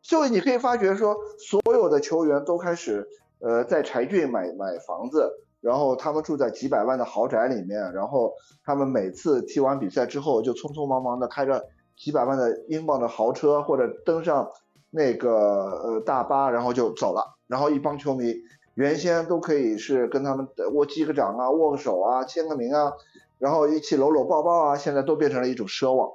[0.01, 3.05] 所以你可以发觉说，所有的球员都开始。
[3.43, 8.33] 呃，在柴郡买买房子，然后他们住在几百万的豪宅里面，然后
[8.65, 14.51] 他们每次踢完比赛之后，就匆匆忙忙的开着几百万的英镑的豪车，或者登上
[14.89, 17.37] 那个呃大巴，然后就走了。
[17.47, 18.33] 然后一帮球迷
[18.73, 22.93] 原先都可以是跟他们握击个掌啊，握个手啊，签个名啊，
[23.37, 26.11] 然后一起搂搂抱抱啊，现在都变成了一种奢望，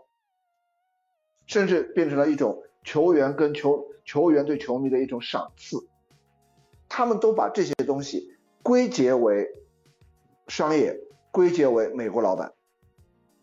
[1.46, 5.86] 甚至变成了一种球员跟球球员对球迷的一种赏赐。
[6.88, 8.35] 他们都把这些东西
[8.66, 9.46] 归结为
[10.48, 10.98] 商业，
[11.30, 12.52] 归结为美国老板。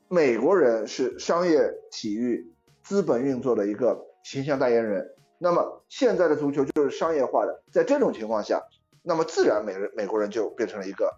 [0.10, 1.62] 美国人是商业
[1.94, 2.52] 体育
[2.84, 5.16] 资本运作的一个形象代言人。
[5.40, 8.62] 那么现在的足球就是商业化的，在这种情况下，
[9.02, 11.10] 那么自然美人美国人就变成了一个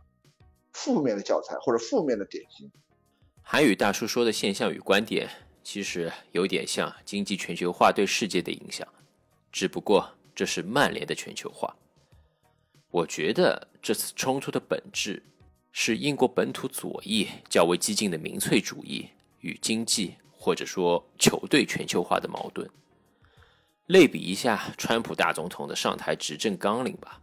[0.71, 2.71] 负面的教材或者负面的典型。
[3.41, 5.27] 韩语大叔说的现象与观点，
[5.63, 8.87] 其实有点像经济全球化对世界的影响，
[9.51, 11.75] 只不过这是曼联的全球化。
[12.95, 15.21] 我觉得这次冲突的本质
[15.73, 19.09] 是英国本土左翼较为激进的民粹主义
[19.41, 22.69] 与经济或者说球队全球化的矛盾。
[23.87, 27.21] 类比一下川普大总统的上台执政纲领吧：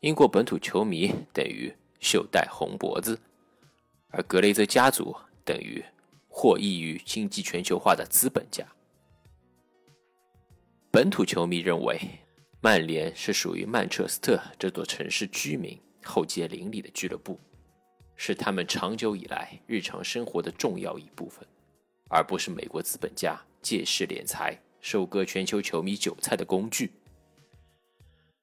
[0.00, 3.18] 英国本土球迷等于袖带红脖子，
[4.10, 5.82] 而格雷泽家族等于
[6.28, 8.62] 获益于经济全球化的资本家。
[10.90, 11.98] 本土球迷认为。
[12.60, 17.38] 曼联是属于曼彻斯特这座城市居民后街邻里的俱乐部，
[18.16, 21.46] 是他们长久以来日常生活的重要一部分。
[22.10, 26.90] 而不是美国资本家借势敛财、收割全球球迷韭菜的工具。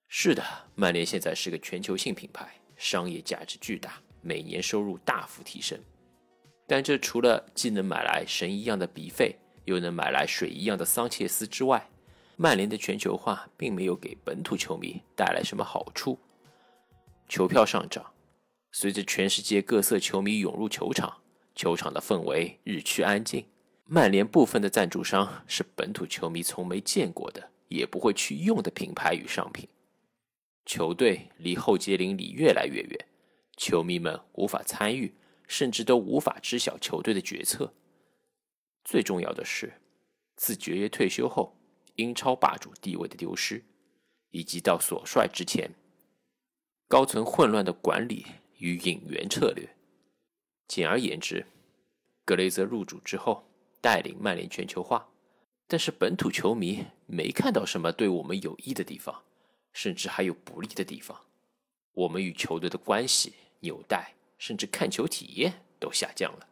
[0.08, 0.42] 是的，
[0.76, 2.48] 曼联现在是个全球性品牌，
[2.78, 5.78] 商业价值巨大，每年收入大幅提升。
[6.66, 9.36] 但这除了既能买来神一样的比费，
[9.66, 11.86] 又能买来水一样的桑切斯之外，
[12.38, 16.20] 曼联的全球化并没有给本土球迷带来什么好处。
[17.28, 18.14] 球票上涨，
[18.72, 21.22] 随着全世界各色球迷涌入球场，
[21.56, 23.46] 球场的氛围日趋安静。
[23.86, 29.68] 曼联部分的赞助商是本土球迷从没见过的，也不会去用的品牌与商品。
[30.66, 33.06] 球队离后街邻里越来越远，
[33.56, 35.14] 球迷们无法参与，
[35.48, 37.72] 甚至都无法知晓球队的决策。
[38.84, 39.74] 最重要的是，
[40.36, 41.55] 自爵爷退休后，
[41.96, 43.64] 英超霸主地位的丢失，
[44.32, 45.72] 以及到所帅之前，
[46.88, 48.26] 高层混乱的管理
[48.58, 49.76] 与引援策略。
[50.68, 51.46] 简而言之，
[52.24, 53.44] 格雷泽入主之后，
[53.82, 55.08] 带领曼联全球化，
[55.68, 59.24] 但是本土球迷没看到什么对我们有益的地方。
[59.74, 61.20] 甚至还有不利的地方，
[61.92, 66.48] 我们与球队的关系纽带，甚至看球体验都下降了。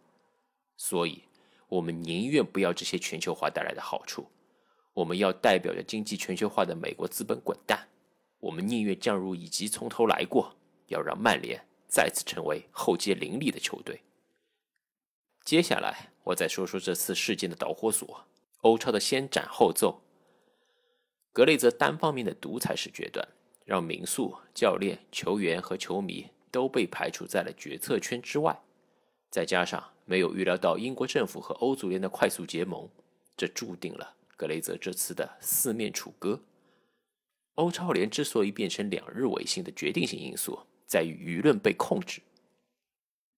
[0.75, 1.23] 所以，
[1.69, 4.27] 我们宁愿不要这些全球化带来的好处。
[4.93, 7.89] 我们要代表着经济全球化的美国资本滚蛋。
[8.39, 10.55] 我们宁愿降入乙级，从头来过，
[10.87, 14.01] 要让曼联再次成为后街林立的球队。
[15.43, 18.25] 接下来，我再说说这次事件的导火索——
[18.61, 20.01] 欧超的先斩后奏。
[21.31, 23.27] 格雷泽单方面的独裁式决断，
[23.65, 28.61] 让民宿、教练、球员和球迷都被排除在了决策圈之外。
[29.31, 32.87] 再加上没有预料到英国政府和欧足联的快速结盟，
[33.35, 36.41] 这注定了格雷泽这次的四面楚歌。
[37.55, 42.21] 欧超联之所以变成两日维新的决定性因素，在于舆论被控制。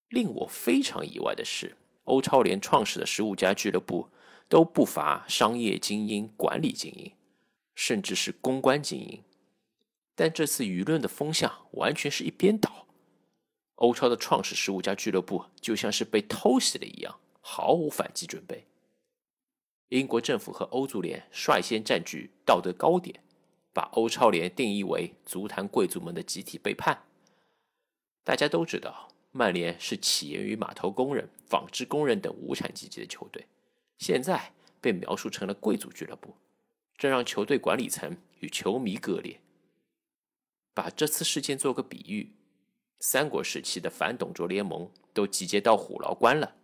[0.08, 4.08] 令我非常意外的是，欧超联创始的十五家俱乐部
[4.48, 7.12] 都不乏商业精英、管理精英。
[7.78, 9.22] 甚至是公关精英，
[10.14, 12.86] 但这次舆论的风向完全是一边倒。
[13.74, 18.64] 欧超的创始十五家俱乐部就像是被偷袭了一样，毫无反击准备。
[19.88, 23.22] 英国政府和欧足联率先占据道德高点，
[23.72, 27.04] 把欧超联定义为足坛贵族们的集体背叛。
[28.24, 33.46] 大家都知道，曼联是起源于码头工人、纺织工人等无产阶级的球队，
[33.98, 36.34] 现在被描述成了贵族俱乐部。
[36.96, 39.40] 这让球队管理层与球迷割裂。
[40.74, 42.32] 把这次事件做个比喻，
[42.98, 46.56] 三国时期的反董卓联盟都集结到虎牢关了，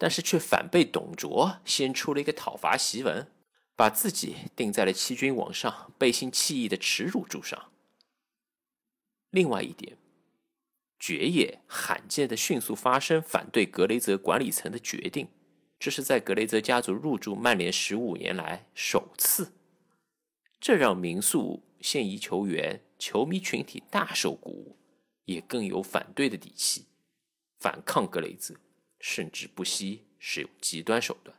[0.00, 3.30] 但是却反被董卓先出了一个讨伐檄文，
[3.76, 7.70] 把自己钉在了欺君罔上背信弃义的耻辱柱上。
[9.28, 9.98] 另外一点，
[10.98, 15.28] 爵爷罕见的迅速发声反对格雷泽管理层的决定，
[15.78, 19.52] 这是在格雷泽家族入驻曼联十五年来首次。
[20.58, 24.78] 这让民宿、现役球员、球迷群体大受鼓舞，
[25.26, 26.86] 也更有反对的底气，
[27.58, 28.54] 反抗格雷泽，
[29.00, 31.36] 甚至不惜使用极端手段。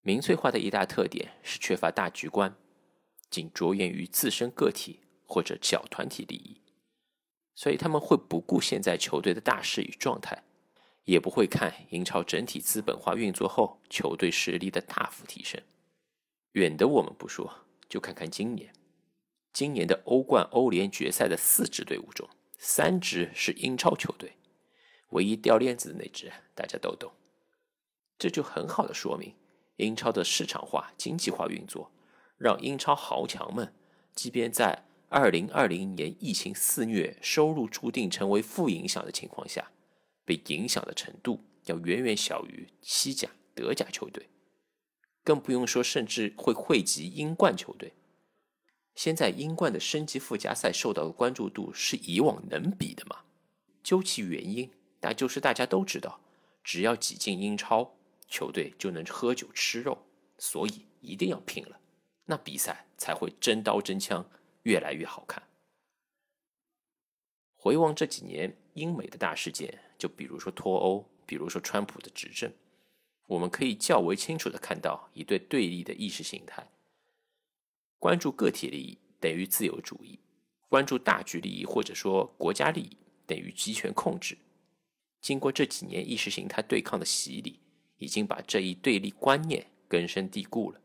[0.00, 2.56] 民粹化的一大特点是缺乏大局观，
[3.30, 6.60] 仅着眼于自身个体或者小团体利益，
[7.54, 10.42] 所以他们会不顾现在球队的大势与状态，
[11.04, 15.62] 也不会看英超整体资本化运作后球队实力的大幅提升。
[16.52, 18.74] 远的我们不说，就看看今年，
[19.52, 22.28] 今年的欧冠、欧联决赛的四支队伍中，
[22.58, 24.32] 三支是英超球队，
[25.12, 27.12] 唯一掉链子的那只大家都懂。
[28.18, 29.34] 这就很好的说明，
[29.76, 31.90] 英超的市场化、经济化运作，
[32.36, 33.72] 让英超豪强们，
[34.14, 39.70] 即便在二零二零年疫情肆虐、收入注定成为负影响的情况下，
[40.24, 44.28] 被影响的程度要远远小于西甲、德甲球队。
[45.24, 47.92] 更不用说，甚至会汇集英冠球队。
[48.94, 53.20] 现在英冠的升级附加赛受到的关注度是以往能比的吗？
[53.82, 54.70] 究其原因，
[55.02, 56.18] 那就是大家都知道，
[56.64, 57.92] 只要挤进英超，
[58.28, 59.98] 球队就能喝酒吃肉，
[60.38, 61.78] 所以一定要拼了，
[62.24, 64.24] 那比赛才会真刀真枪，
[64.62, 65.42] 越来越好看。
[67.56, 72.52] 回望这几年英美的大事件，就比如说脱欧，比如说川普的执政。
[73.26, 76.68] 我们可以较为清楚的看到一对对立的意识形态：
[77.98, 80.18] 关注个体利益等于自由主义，
[80.68, 82.96] 关注大局利益或者说国家利益
[83.26, 84.36] 等于集权控制。
[85.22, 87.60] 经过这几年意识形态对抗的洗礼，
[87.96, 90.80] 已经把这一对立观念根深蒂固了。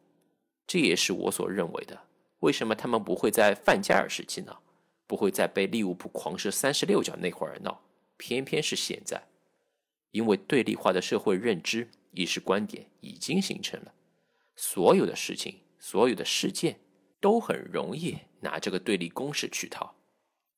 [0.66, 2.00] 这也是我所认为的：
[2.40, 4.62] 为什么他们不会在范加尔时期闹，
[5.06, 7.82] 不会在被利物浦狂射三十六脚那会儿闹，
[8.16, 9.28] 偏偏是现在？
[10.12, 11.90] 因为对立化的社会认知。
[12.14, 13.94] 意识观点已经形成了，
[14.56, 16.80] 所有的事情、所有的事件
[17.20, 19.94] 都很容易拿这个对立公式去套。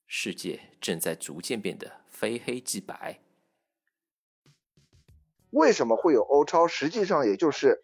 [0.08, 3.20] 世界正在逐渐变得非黑即白。
[5.52, 6.68] 为什么会有欧超？
[6.68, 7.82] 实际上也就是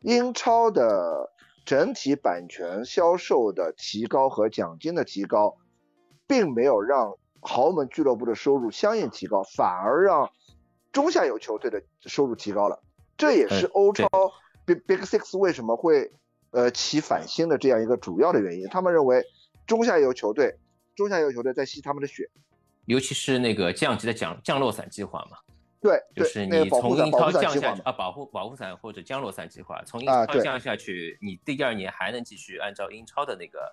[0.00, 1.32] 英超的
[1.64, 5.56] 整体版权销售的提高和奖金的提高，
[6.26, 10.30] 并没有让豪门俱乐部的收入相应提高，反而让
[10.92, 12.82] 中下游球队的收入提高了。
[13.16, 14.08] 这也是欧超
[14.66, 16.10] Big Big Six 为什么会
[16.50, 18.66] 呃起反心的这样一个主要的原因。
[18.68, 19.24] 他们认为
[19.66, 20.56] 中下游球队，
[20.96, 22.28] 中下游球队在吸他们的血，
[22.86, 25.38] 尤其是那个降级的降降落伞计划嘛。
[25.84, 33.70] 对，就是你从英超降下去啊，保护保护伞或者降落伞计划，从英超降下去，你第二年还能继续按照英超的那个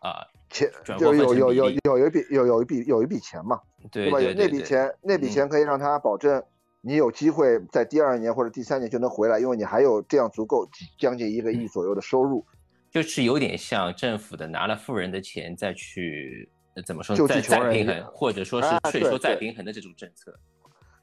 [0.00, 3.58] 啊钱，就有有有有有一笔有有一笔有一笔钱嘛，
[3.90, 4.18] 对吧？
[4.36, 6.44] 那笔钱那笔钱可以让他保证
[6.82, 12.44] 你有机会在第二年或者第三年就能回来，因为你还有这样足够将近一个亿左右的收入，
[12.90, 16.46] 就是有点像政府的拿了富人的钱再去
[16.84, 20.38] 怎么说再再平衡，或者说是税收再平衡的这种政策。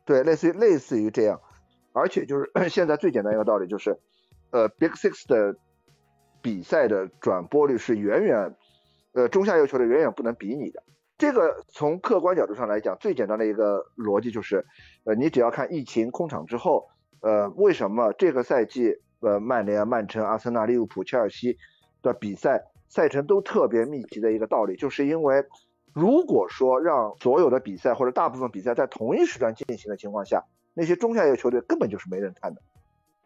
[0.06, 1.40] 对，类似于类似于这样，
[1.94, 3.98] 而且就是 现在最简单一个道理就是，
[4.50, 5.56] 呃，Big Six 的
[6.42, 8.56] 比赛的转播率是远远，
[9.14, 10.84] 呃，中下游球队远远不能比拟的。
[11.18, 14.66] 这个从客观角度上来讲，最简单的一个逻辑就是，
[15.04, 16.90] 呃，你只要看疫情空场之后，
[17.22, 21.58] 呃，为什么这个赛季，呃，曼联、曼城、阿森纳、利物浦、切尔西
[22.02, 25.46] 的比赛赛程都特别密集的一个道理，就是因为。
[25.94, 32.62] 如果说让所有的比赛或者大部分比赛在同一时段进行的情况下，那些中下游球队根本就是没人看的，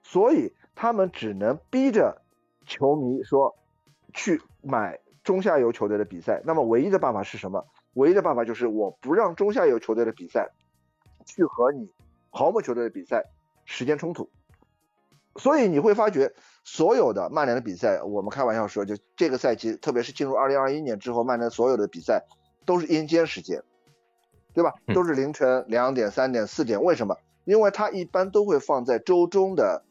[0.04, 2.22] 所以他们只能逼着
[2.66, 3.56] 球迷说
[4.14, 6.42] 去买中下游球队的比赛。
[6.44, 7.68] 那么唯一的办法是什么？
[7.94, 10.50] 唯一的办法就是我不让中下游球队的比赛
[11.26, 11.94] 去和你
[12.32, 13.26] 豪门球队的比赛
[13.66, 14.30] 时间冲突。
[15.36, 22.26] 所以你会发觉，所有的曼联的比赛，我们开玩笑说，就这个赛季，特别是进入二零二一年之后，曼联所有的比赛。
[22.66, 23.64] 都是阴间时间，
[24.54, 24.74] 对吧？
[24.94, 26.84] 都是凌晨两点、三点、四点。
[26.84, 27.18] 为什么？
[27.46, 29.84] 因为它一般都会放在周中的，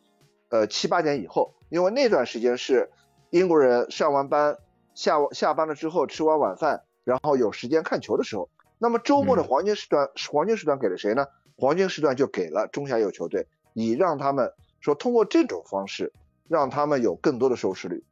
[0.48, 2.90] 呃七八点以后，因为那段时间是
[3.30, 4.58] 英国人上完班
[4.94, 8.48] 下下班了之后吃完晚饭，然后有时间看球的时候。
[8.78, 11.26] 那么周末的黄金时段，黄金时段给了谁呢？
[11.56, 16.12] 黄金时段就给了中下游球队，以让他们说通过这种方式，
[16.48, 18.02] 让他们有更多的收视率。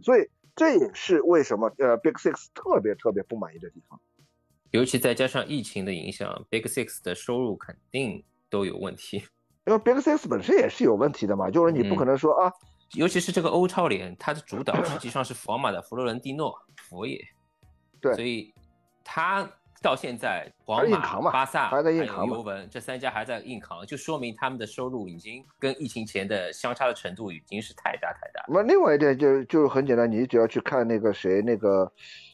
[0.00, 4.00] 所以这也是为什么呃 Big Six 特别特别不满意的地方。
[4.72, 9.22] 尤其再加上疫情的影响，Big Six 的收入肯定都有问题。
[9.64, 12.52] 因为 Big Six 本身也是有问题的嘛，就是你不可能说啊，
[12.94, 16.52] 尤其是这个欧超联，它的主导实际上是皇马的弗洛伦蒂诺
[16.88, 17.22] 佛爷，
[18.00, 18.52] 对，所以
[19.04, 19.48] 他
[19.82, 28.44] 到现在皇马、巴萨还在硬扛尤文这三家还在硬扛，就说明他们的收入已经跟疫情前的相差的程度已经是太大太大。
[28.48, 31.92] 那另外一点就就是很简单，你只要去看那个谁那个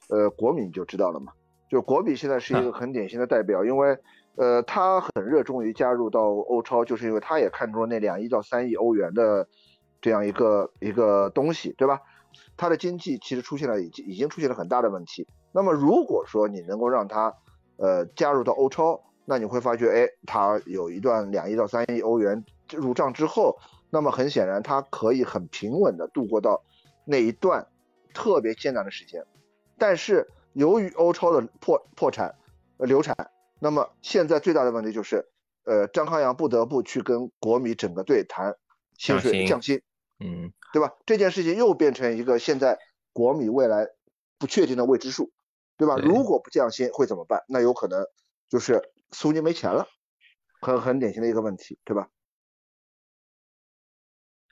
[0.09, 1.33] 呃国米就知道了嘛。
[1.69, 3.99] 就国米现在是一个很典型的代表，因为，
[4.37, 9.47] 呃，他很热衷于加入到欧超，就是因为他也看中了那两亿到三亿欧元的
[10.01, 12.01] 这样一个一个东西，对吧？
[12.57, 15.29] 他的经济其实出现了已经已经出现了很大的问题。
[15.53, 17.35] 那么如果说你能够让他，
[17.77, 22.43] 呃，加入到欧超，那你会发觉，哎，他有一段两亿到三亿欧元
[22.73, 23.59] 入账之后，
[23.91, 26.63] 那么很显然他可以很平稳的度过到
[27.05, 27.67] 那一段
[28.15, 29.23] 特别艰难的时间，
[29.77, 30.27] 但是。
[30.53, 32.35] 由于欧超的破破产、
[32.79, 33.17] 呃流产，
[33.61, 35.29] 那么现在最大的问题就是，
[35.65, 38.57] 呃，张康阳不得不去跟国米整个队谈
[38.97, 39.81] 薪水降薪，
[40.21, 40.95] 嗯，对吧？
[41.07, 42.79] 这件事情又变成一个现在
[43.13, 43.87] 国米未来
[44.39, 45.33] 不确定的未知数，
[45.77, 45.97] 对吧？
[45.97, 47.45] 如果不降薪会怎么办？
[47.49, 48.05] 那有可能
[48.49, 48.83] 就是
[49.13, 49.87] 苏宁没钱了，
[50.61, 52.09] 很很典型的一个问题，对吧？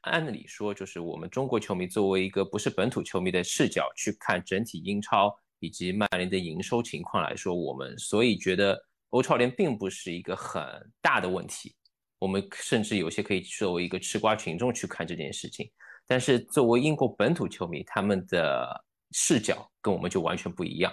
[0.03, 5.37] 按理说，就是我们中国球迷作为一个不是本土球迷的视角去看整体英超。
[5.59, 8.79] 以及曼联的营收情况来说，我们所以觉得
[9.11, 10.63] 欧超联并不是一个很
[11.01, 11.75] 大的问题。
[12.19, 15.71] 我们甚至有些可以作为一个吃瓜群众去看这件事情。
[16.07, 20.93] 但是作为英国本土球迷，他们的视角跟我们就完全不一样。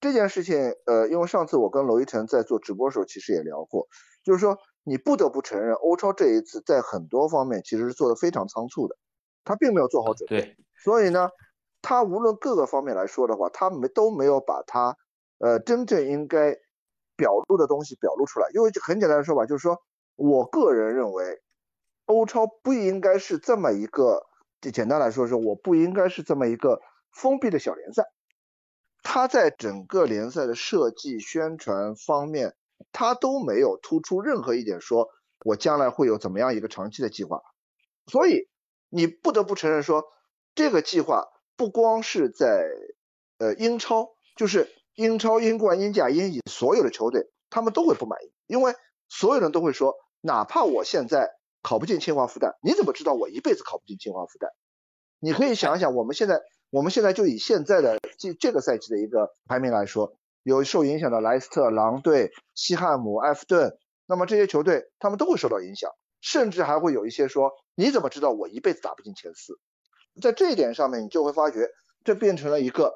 [0.00, 3.86] 这件事情，呃，因为上次我跟娄一晨在做直播时候，其实也聊过，
[4.22, 8.96] 就是说你不得不承认，欧超这一次在很多方面其实是做的非常仓促的，
[9.44, 10.40] 他并没有做好准备。
[10.40, 11.28] 对，所以呢。
[11.84, 14.96] 他无论各个方面来说的话，他没都没有把他，
[15.36, 16.56] 呃，真正应该
[17.14, 18.48] 表露的东西表露出来。
[18.54, 19.82] 因为很简单的说法，就是说
[20.16, 21.42] 我个人认为，
[22.06, 24.24] 欧超不应该是这么一个，
[24.62, 26.80] 就简单来说是，我不应该是这么一个
[27.12, 28.04] 封闭的小联赛。
[29.02, 32.56] 他在整个联赛的设计、宣传方面，
[32.92, 35.10] 他都没有突出任何一点，说
[35.44, 37.42] 我将来会有怎么样一个长期的计划。
[38.06, 38.48] 所以
[38.88, 40.06] 你不得不承认说，
[40.54, 41.26] 这个计划
[41.56, 42.68] 不光是在
[43.38, 48.74] 呃英超，就是英超、英冠、英甲、英乙所有的球队，他们都会不满意，因为
[49.08, 51.30] 所有人都会说，哪怕我现在
[51.62, 54.48] 考不进清华复旦，你怎么知道我一辈子考不进清华复旦？
[55.20, 56.40] 你可以想一想，我们现在
[56.70, 65.90] 我们现在就以现在的这这个赛季的一个排名来说，有受影响的莱斯特、狼队、西汉姆、埃弗顿，那么这些球队他们都会受到影响，
[66.20, 69.58] 甚至还会有一些说，你怎么知道我一辈子打不进前四？
[70.20, 71.68] 在这一点上面，你就会发觉
[72.04, 72.92] 这变成了一个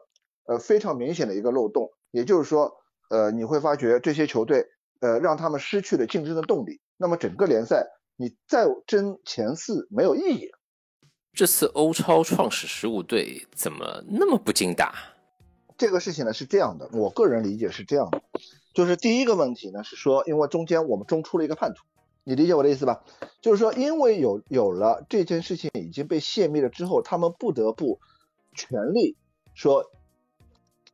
[0.46, 2.72] 呃非常明显的一个漏洞，也就是说，
[3.10, 4.66] 呃你会发觉这些球队
[5.00, 10.50] 呃让他们失去了竞争的动力，那么整个联赛你再争前四没有意义。
[11.32, 14.94] 这次欧超创始十五队怎么那么不经打？
[15.76, 18.20] 这个事情呢是这样的，我个人理解是这样的，
[18.74, 21.84] 就是第一个问题呢是说，因为中间我们中出了一个叛徒，
[22.24, 23.04] 你理解我的意思吧？
[23.40, 28.00] 就是说，因为有有了这件事情已经被泄密了之后，他们不得不
[28.54, 29.16] 全力
[29.54, 29.90] 说，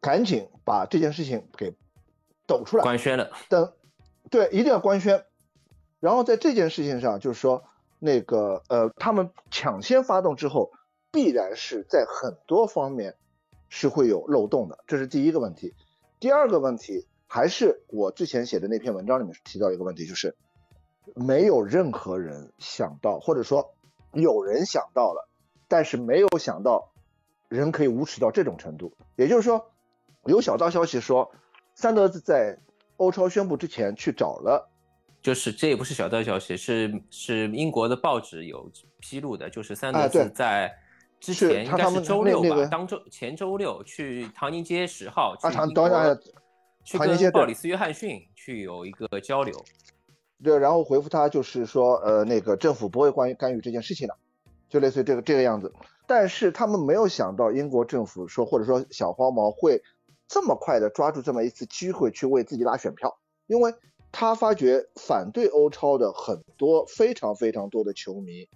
[0.00, 1.74] 赶紧把这件事情给
[2.46, 3.30] 抖出来，官宣了。
[3.48, 3.72] 等，
[4.30, 5.24] 对，一定要官宣。
[6.00, 7.64] 然后在这件事情上，就是说。
[8.00, 10.72] 那个呃，他们抢先发动之后，
[11.10, 13.14] 必然是在很多方面
[13.70, 15.72] 是会有漏洞的，这是第一个问题。
[16.20, 20.36] 第二个问题还是我之前写的那篇文章里面提到一个问题，就是
[21.14, 23.74] 没有任何人想到，或者说
[24.12, 25.28] 有人想到了，
[25.68, 26.92] 但是没有想到
[27.48, 28.96] 人可以无耻到这种程度。
[29.16, 29.70] 也就是说，
[30.24, 31.30] 有小道消息说，
[31.74, 32.58] 三德子在
[32.96, 34.70] 欧超宣布之前去找了。
[35.22, 40.70] 就是这也不是小道消息，是是英国的报纸有披露的，就是三德子在
[41.18, 45.88] 之前应该是周六吧，当周前周六去唐宁街十号去英国，
[46.84, 49.64] 去跟鲍里斯约翰逊去有一个交流。
[50.44, 54.14] 对，然后回复他就是说，呃，那个政府不会关于干预这件事情的，
[54.68, 55.72] 就类似于这个这个样子。
[56.06, 59.82] 但是他们没有想到英国政府说，或者说小黄毛会
[60.28, 63.18] 这么快的抓住这么一次机会去为自己拉选票，
[63.48, 63.74] 因为。
[64.16, 68.48] 他发觉反对欧超的很多非常非常多的球迷，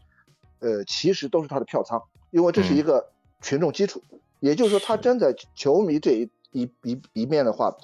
[0.61, 3.11] 呃，其实都是他的票仓，因为这是一个
[3.43, 4.01] 群众基础。
[4.39, 7.77] 也就是说，他站在球迷这一一一一面的话，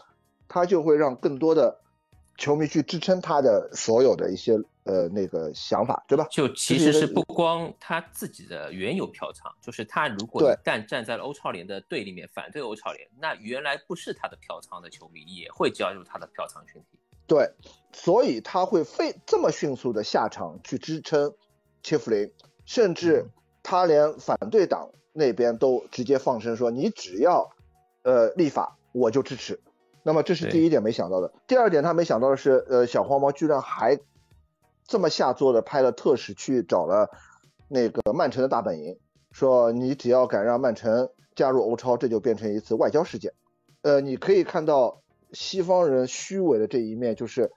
[0.47, 1.81] 他就会让更多的
[2.37, 4.55] 球迷去支撑他的所有的一些
[4.85, 6.27] 呃那个想法，对吧？
[6.31, 16.99] 就其实是不光他自己的原有票仓，就是他如果一旦站在了欧超联的队里面反对欧超联，那原来不是他的票仓的球迷也会加入他的票仓群体。
[17.27, 17.49] 对，
[17.93, 21.33] 所以他会非这么迅速的下场去支撑
[21.83, 22.31] 切弗林，
[22.67, 23.31] 甚至
[23.63, 27.51] 他连反对党那边都直接放声说：“你只要
[28.03, 29.61] 呃立法，我就支持。”
[30.05, 31.33] 那么这是第一点没想到的。
[31.49, 33.99] 第二点他没想到的是，呃，小黄毛居然还
[34.87, 37.11] 这么下作的派了特使去找了
[37.67, 38.97] 那个曼城的大本营，
[39.33, 43.33] 说：“你只要敢让曼城加入欧超，这就变成一次外交事件。”
[43.83, 45.01] 呃，你可以看到。
[45.33, 47.51] 西方人虚伪的这一面，就是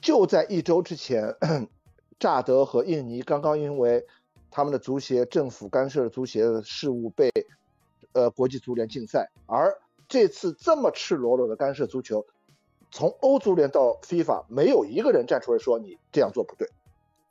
[0.00, 1.36] 就在一周之前，
[2.18, 4.06] 乍得和印尼刚刚因为
[4.50, 7.30] 他们的足协政府干涉足协的事务被
[8.14, 9.76] 呃国际足联禁赛，而
[10.14, 12.24] 这次这么赤裸裸的干涉足球，
[12.92, 16.68] 从欧足联到 FIFA，没有一个人站出来说你这样做不对，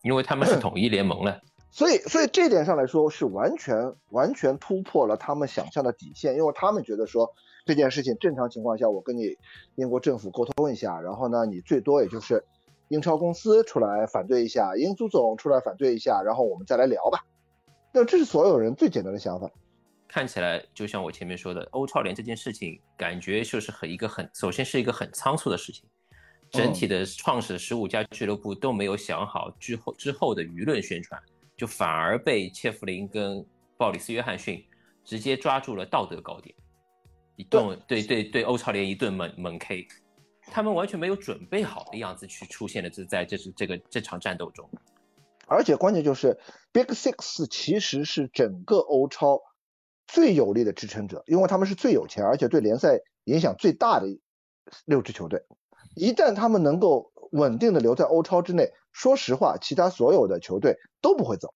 [0.01, 1.39] 因为他们是统一联盟了，
[1.71, 7.33] 所以所以这点上来说是完全完全突破了他们想象的底线，因为他们觉得说。
[7.65, 9.37] 这件事情正常情况下，我跟你
[9.75, 12.43] 英国政府沟通一下，然后呢，你最多也就是
[12.89, 17.23] 英超公司出来反对一下，英足总出来反对一下，然后我们再来聊吧。
[17.93, 19.49] 那这是所有人最简单的想法。
[20.13, 25.89] 看起来就像我前面说的，欧超联这件事情，感觉就是很一个很，首先是一个很仓促的事情，
[26.51, 31.19] 整体的创始十五家俱乐部都没有想好之后之后的舆论宣传，
[31.57, 33.43] 就反而被切弗林跟
[33.75, 34.63] 鲍里斯约翰逊
[35.03, 36.53] 直接抓住了道德高点。
[37.35, 38.03] 一顿对。
[38.03, 39.87] 对对，欧超联一顿猛猛 K，
[40.43, 44.69] 他们完全没有准备好的样子去出现了，这在这是这个这场战斗中，
[45.47, 46.37] 而且关键就是
[46.71, 49.41] Big Six 其实是整个欧超
[50.07, 54.07] 最有力的支撑者，因为他们是最有钱，而且对联赛影响最大的
[54.85, 55.43] 六支球队。
[55.95, 61.53] 一旦他们能够稳定的留在欧超之内，说实话，其他所有的球队都不会走，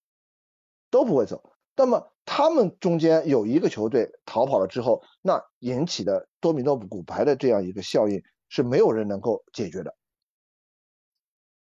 [0.90, 1.54] 都不会走。
[1.76, 9.96] 那么他们中间有一个球队逃跑了之后，那引起的多米诺骨牌的这样一个效应是没有人能够解决的。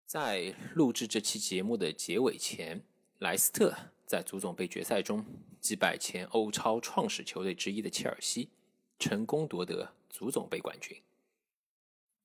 [0.07, 2.83] 在录制这期节目的结尾前，
[3.19, 3.75] 莱斯特
[4.09, 5.23] 在足总杯决赛中
[5.61, 8.49] 击败前欧超创始球队之一的切尔西，
[8.99, 10.97] 成功夺得足总杯冠军。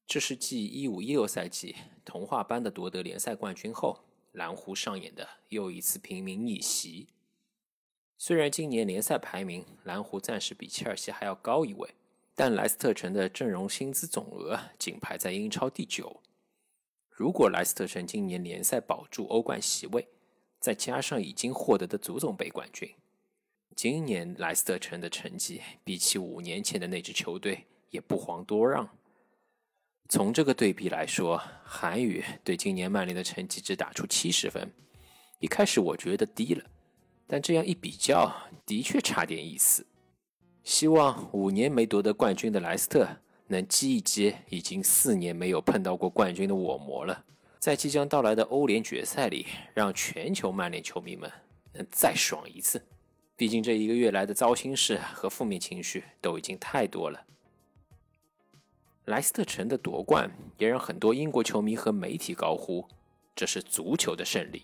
[0.07, 1.75] 这是继一五一六赛季
[2.05, 3.99] 童话般的夺得联赛冠军后。
[4.31, 7.09] 蓝湖上演的又一次平民逆袭。
[8.17, 11.93] 虽然今年联赛排名蓝湖暂时比切尔西还要高一位，
[12.33, 16.21] 但莱斯特城的阵容薪资总额仅排在英超第九。
[17.11, 20.07] 如果莱斯特城今年联赛保住欧冠席位，
[20.63, 22.89] 再加上已经获得的足总杯冠军，
[23.75, 28.87] 今年莱斯特城的成绩比起五年前的那支球队也不遑多让。
[30.07, 34.71] 从这个对比来说，韩宇对今年曼联的成绩只打出七十分，
[35.39, 36.63] 一开始我觉得低了，
[37.27, 38.33] 但这样一比较，
[38.65, 39.85] 的确差点意思。
[40.63, 43.05] 希望五年没夺得冠军的莱斯特
[43.47, 47.25] 能激一激已经四年没有碰到过冠军的我魔了。
[47.63, 51.31] 在即将到来的欧联决赛里，让全球曼联球迷们
[51.71, 52.85] 能再爽一次。
[53.37, 57.25] 毕竟这一个月来的糟心事和负面情绪都已经太多了。
[59.05, 62.85] 莱斯特城的夺冠也让很多英国球迷和媒体高呼
[63.33, 64.63] ：“这是足球的胜利。”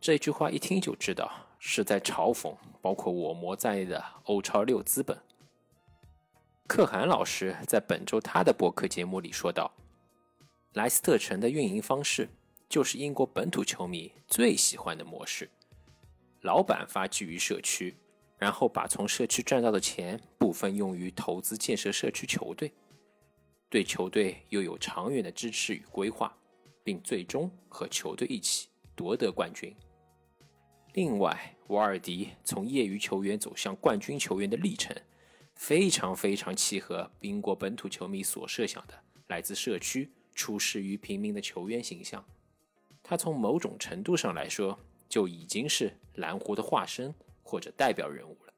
[0.00, 5.14] 这句话一听就知道是在嘲讽包括我魔在内的欧超六资本。
[6.66, 9.70] 可汗老师在本周他的播客节目里说道。
[10.74, 12.28] 莱斯特城的运营方式
[12.68, 15.50] 就是英国本土球迷最喜欢的模式：
[16.42, 17.96] 老板发迹于社区，
[18.38, 22.72] 然后把从社区赚到的钱部分用于投资建设社区球队，
[23.68, 26.32] 对球队又有长远的支持与规划，
[26.84, 29.74] 并最终和球队一起夺得冠军。
[30.92, 34.96] 另外，瓦尔迪从业余球员走向冠军球员的历程，
[35.56, 38.94] 非常非常契合英国本土球迷所设想的
[39.26, 40.08] 来自社区。
[40.34, 42.24] 出世于平民的球员形象，
[43.02, 44.78] 他从某种程度上来说
[45.08, 48.52] 就已经是蓝湖的化身或者代表人物了。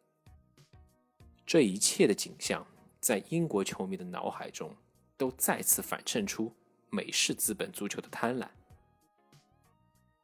[1.44, 2.66] 这一切的景象，
[3.00, 4.74] 在英国球迷的脑海中
[5.16, 6.54] 都再次反衬出
[6.88, 8.48] 美式资本足球的贪婪。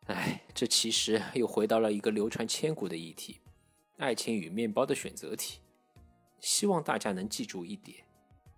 [0.06, 3.40] 哎，这其实又回到了一个流传千古的议题——
[3.98, 5.60] 爱情与面包的选择题。
[6.40, 8.04] 希望大家能记住一点：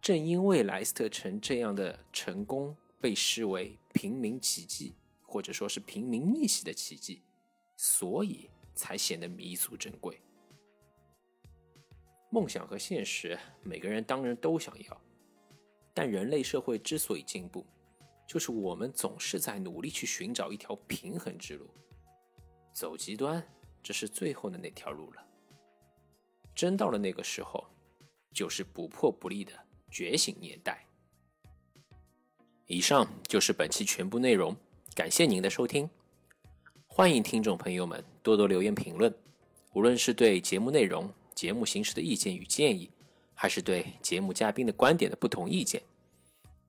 [0.01, 2.77] 正因为莱斯特城这样的成功。
[3.03, 7.23] 被视为平民奇迹，或者说是平民逆袭的奇迹，
[7.75, 10.21] 所以才显得弥足珍贵。
[12.29, 15.01] 梦想和现实，每个人当然都想要，
[15.95, 17.65] 但人类社会之所以进步，
[18.29, 21.71] 就是我们总是在努力去寻找一条平衡之路。
[22.75, 23.43] 走极端，
[23.83, 25.27] 这是最后的那条路了。
[26.55, 27.67] 真到了那个时候，
[28.31, 29.53] 就是不破不立的
[29.91, 30.87] 觉醒年代。
[32.67, 34.57] 以上就是本期全部内容，
[34.95, 35.91] 感谢您的收听。
[36.87, 39.13] 欢迎听众朋友们多多留言评论，
[39.73, 42.91] 无论是对节目内容、节目形式的意见与建议，
[43.35, 45.83] 还是对节目嘉宾的观点的不同意见。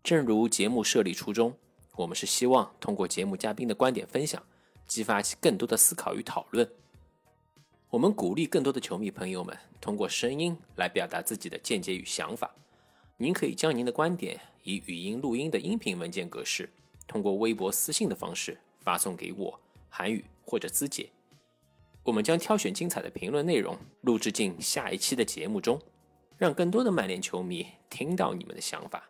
[0.03, 1.55] 正如节目设立初衷，
[1.95, 4.41] 我们是希望通过节目嘉宾的观点分享，
[4.87, 6.67] 激发起更多的思考与讨论。
[7.89, 12.55] 我们鼓励更多的球迷朋友们通过声音来表达自己的见解与想法。
[13.21, 16.67] 您可以将您的观点以语音录音的音频文件格式，
[17.05, 19.59] 通过微博私信的方式发送给我、
[19.89, 21.07] 韩语或者资姐。
[22.01, 25.79] 我们将挑选精彩的评论内容录制进下一期的节目中，
[26.35, 29.07] 让更多的曼联球迷听到你们的想法。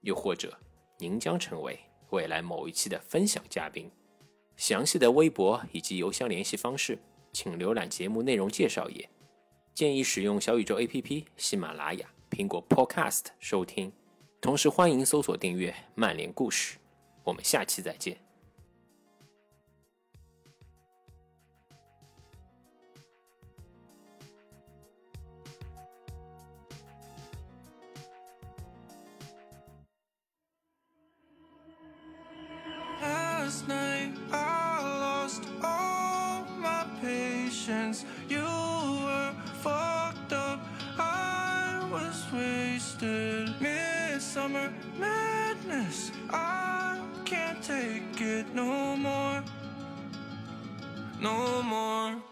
[0.00, 0.58] 又或者，
[0.96, 3.90] 您将成为未来某一期的分享嘉宾。
[4.56, 6.98] 详细的微博以及邮箱联系方式，
[7.30, 9.06] 请浏览节目内容介绍页。
[9.74, 12.08] 建议使用小宇宙 APP、喜马拉雅。
[12.40, 13.92] 苹果 Podcast 收听，
[14.40, 16.76] 同时欢迎搜索订阅《曼联故事》，
[17.22, 18.16] 我们下期再见。
[42.00, 43.60] was wasted.
[43.60, 49.42] Midsummer madness, I can't take it no more.
[51.20, 52.29] No more.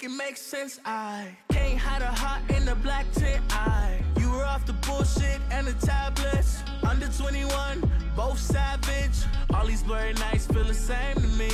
[0.00, 0.80] Make it make sense.
[0.84, 3.42] I can't hide a heart in the black tent.
[3.50, 6.62] I you were off the bullshit and the tablets.
[6.88, 9.18] Under 21, both savage.
[9.52, 11.50] All these blurry nights feel the same to me.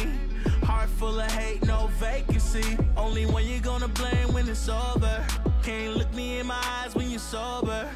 [0.62, 2.78] Heart full of hate, no vacancy.
[2.96, 5.26] Only when you're gonna blame when it's over.
[5.62, 7.90] can't look me in my eyes when you're sober.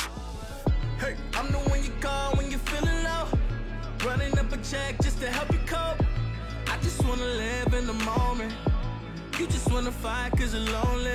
[0.98, 3.26] Hey, I'm the one you call when you're feeling low.
[4.04, 6.02] Running up a check just to help you cope.
[6.66, 8.52] I just wanna live in the moment.
[9.40, 11.12] You just wanna fight cause you're lonely.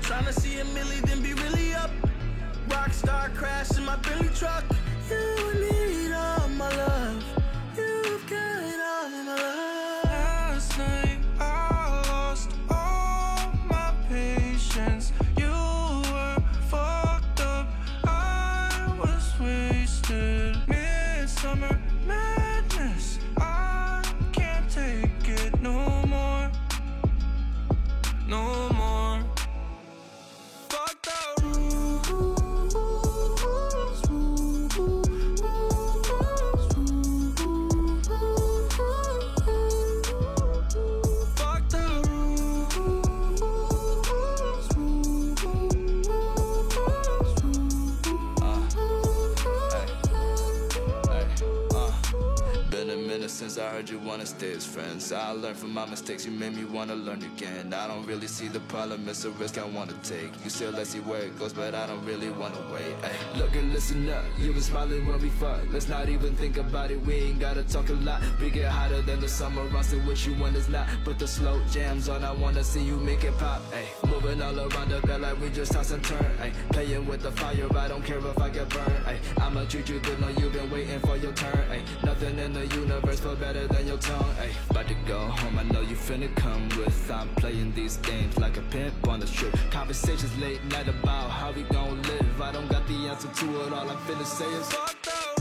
[0.00, 1.90] Tryna see a milli, then be really up.
[2.68, 4.64] Rockstar crash in my Billy truck.
[5.10, 7.43] You need all my love.
[53.54, 55.12] Since I heard you wanna stay as friends.
[55.12, 57.72] I learned from my mistakes, you made me wanna learn again.
[57.72, 60.32] I don't really see the problem, it's a risk I wanna take.
[60.42, 62.94] You still let's see where it goes, but I don't really wanna wait.
[63.04, 63.12] Ay.
[63.38, 65.60] Look and listen up, you been smiling when we fuck.
[65.72, 68.22] Let's not even think about it, we ain't gotta talk a lot.
[68.40, 70.88] We get hotter than the summer, I say what you want is not.
[71.04, 73.62] Put the slow jams on, I wanna see you make it pop.
[73.72, 73.86] Ay.
[74.08, 76.30] Moving all around the bed like we just toss and turn.
[76.40, 76.50] Ay.
[76.70, 79.06] Playing with the fire, I don't care if I get burned.
[79.06, 79.18] Ay.
[79.38, 81.64] I'ma treat you good, know you've been waiting for your turn.
[81.70, 81.82] Ay.
[82.02, 84.34] Nothing in the universe feel better than your tongue.
[84.40, 84.50] Ay.
[84.70, 87.10] About to go home, I know you finna come with.
[87.10, 89.54] I'm playing these games like a pimp on the strip.
[89.70, 92.40] Conversations late night about how we gon' live.
[92.40, 95.33] I don't got the answer to it, all I'm finna say is Fucked up.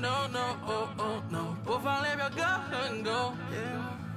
[0.00, 1.56] No, no, oh, oh, no!
[1.64, 3.32] 播放列表歌很够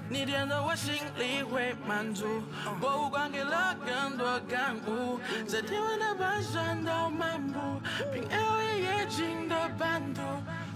[0.07, 2.43] 你点的我心里会满足。
[2.79, 7.59] 博物馆给了更多感悟，在天文的半山道漫步，
[8.13, 10.21] 凭 L A 夜景的半途。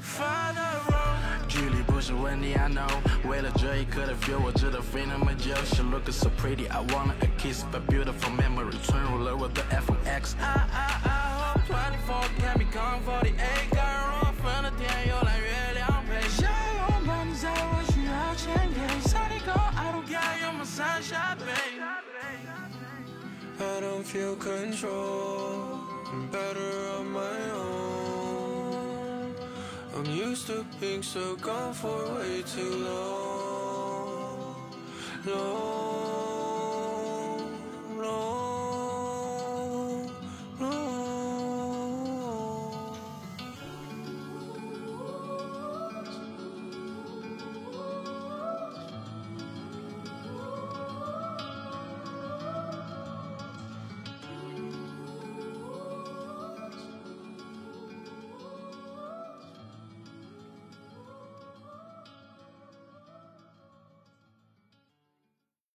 [0.01, 2.55] Farther road，距离不是问题。
[2.55, 2.89] I know，
[3.27, 5.53] 为了这一刻的 feel，我知道飞那么久。
[5.75, 6.67] She look so pretty。
[6.67, 10.35] I wanna kiss but beautiful memory 存入了我的 iPhone X。
[10.41, 13.78] I I I hope twenty-four can be come forty eight。
[24.09, 25.81] feel control.
[26.11, 29.35] I'm better on my own.
[29.95, 34.55] I'm used to being so gone for way too long.
[35.27, 36.01] Long,
[37.99, 38.48] long.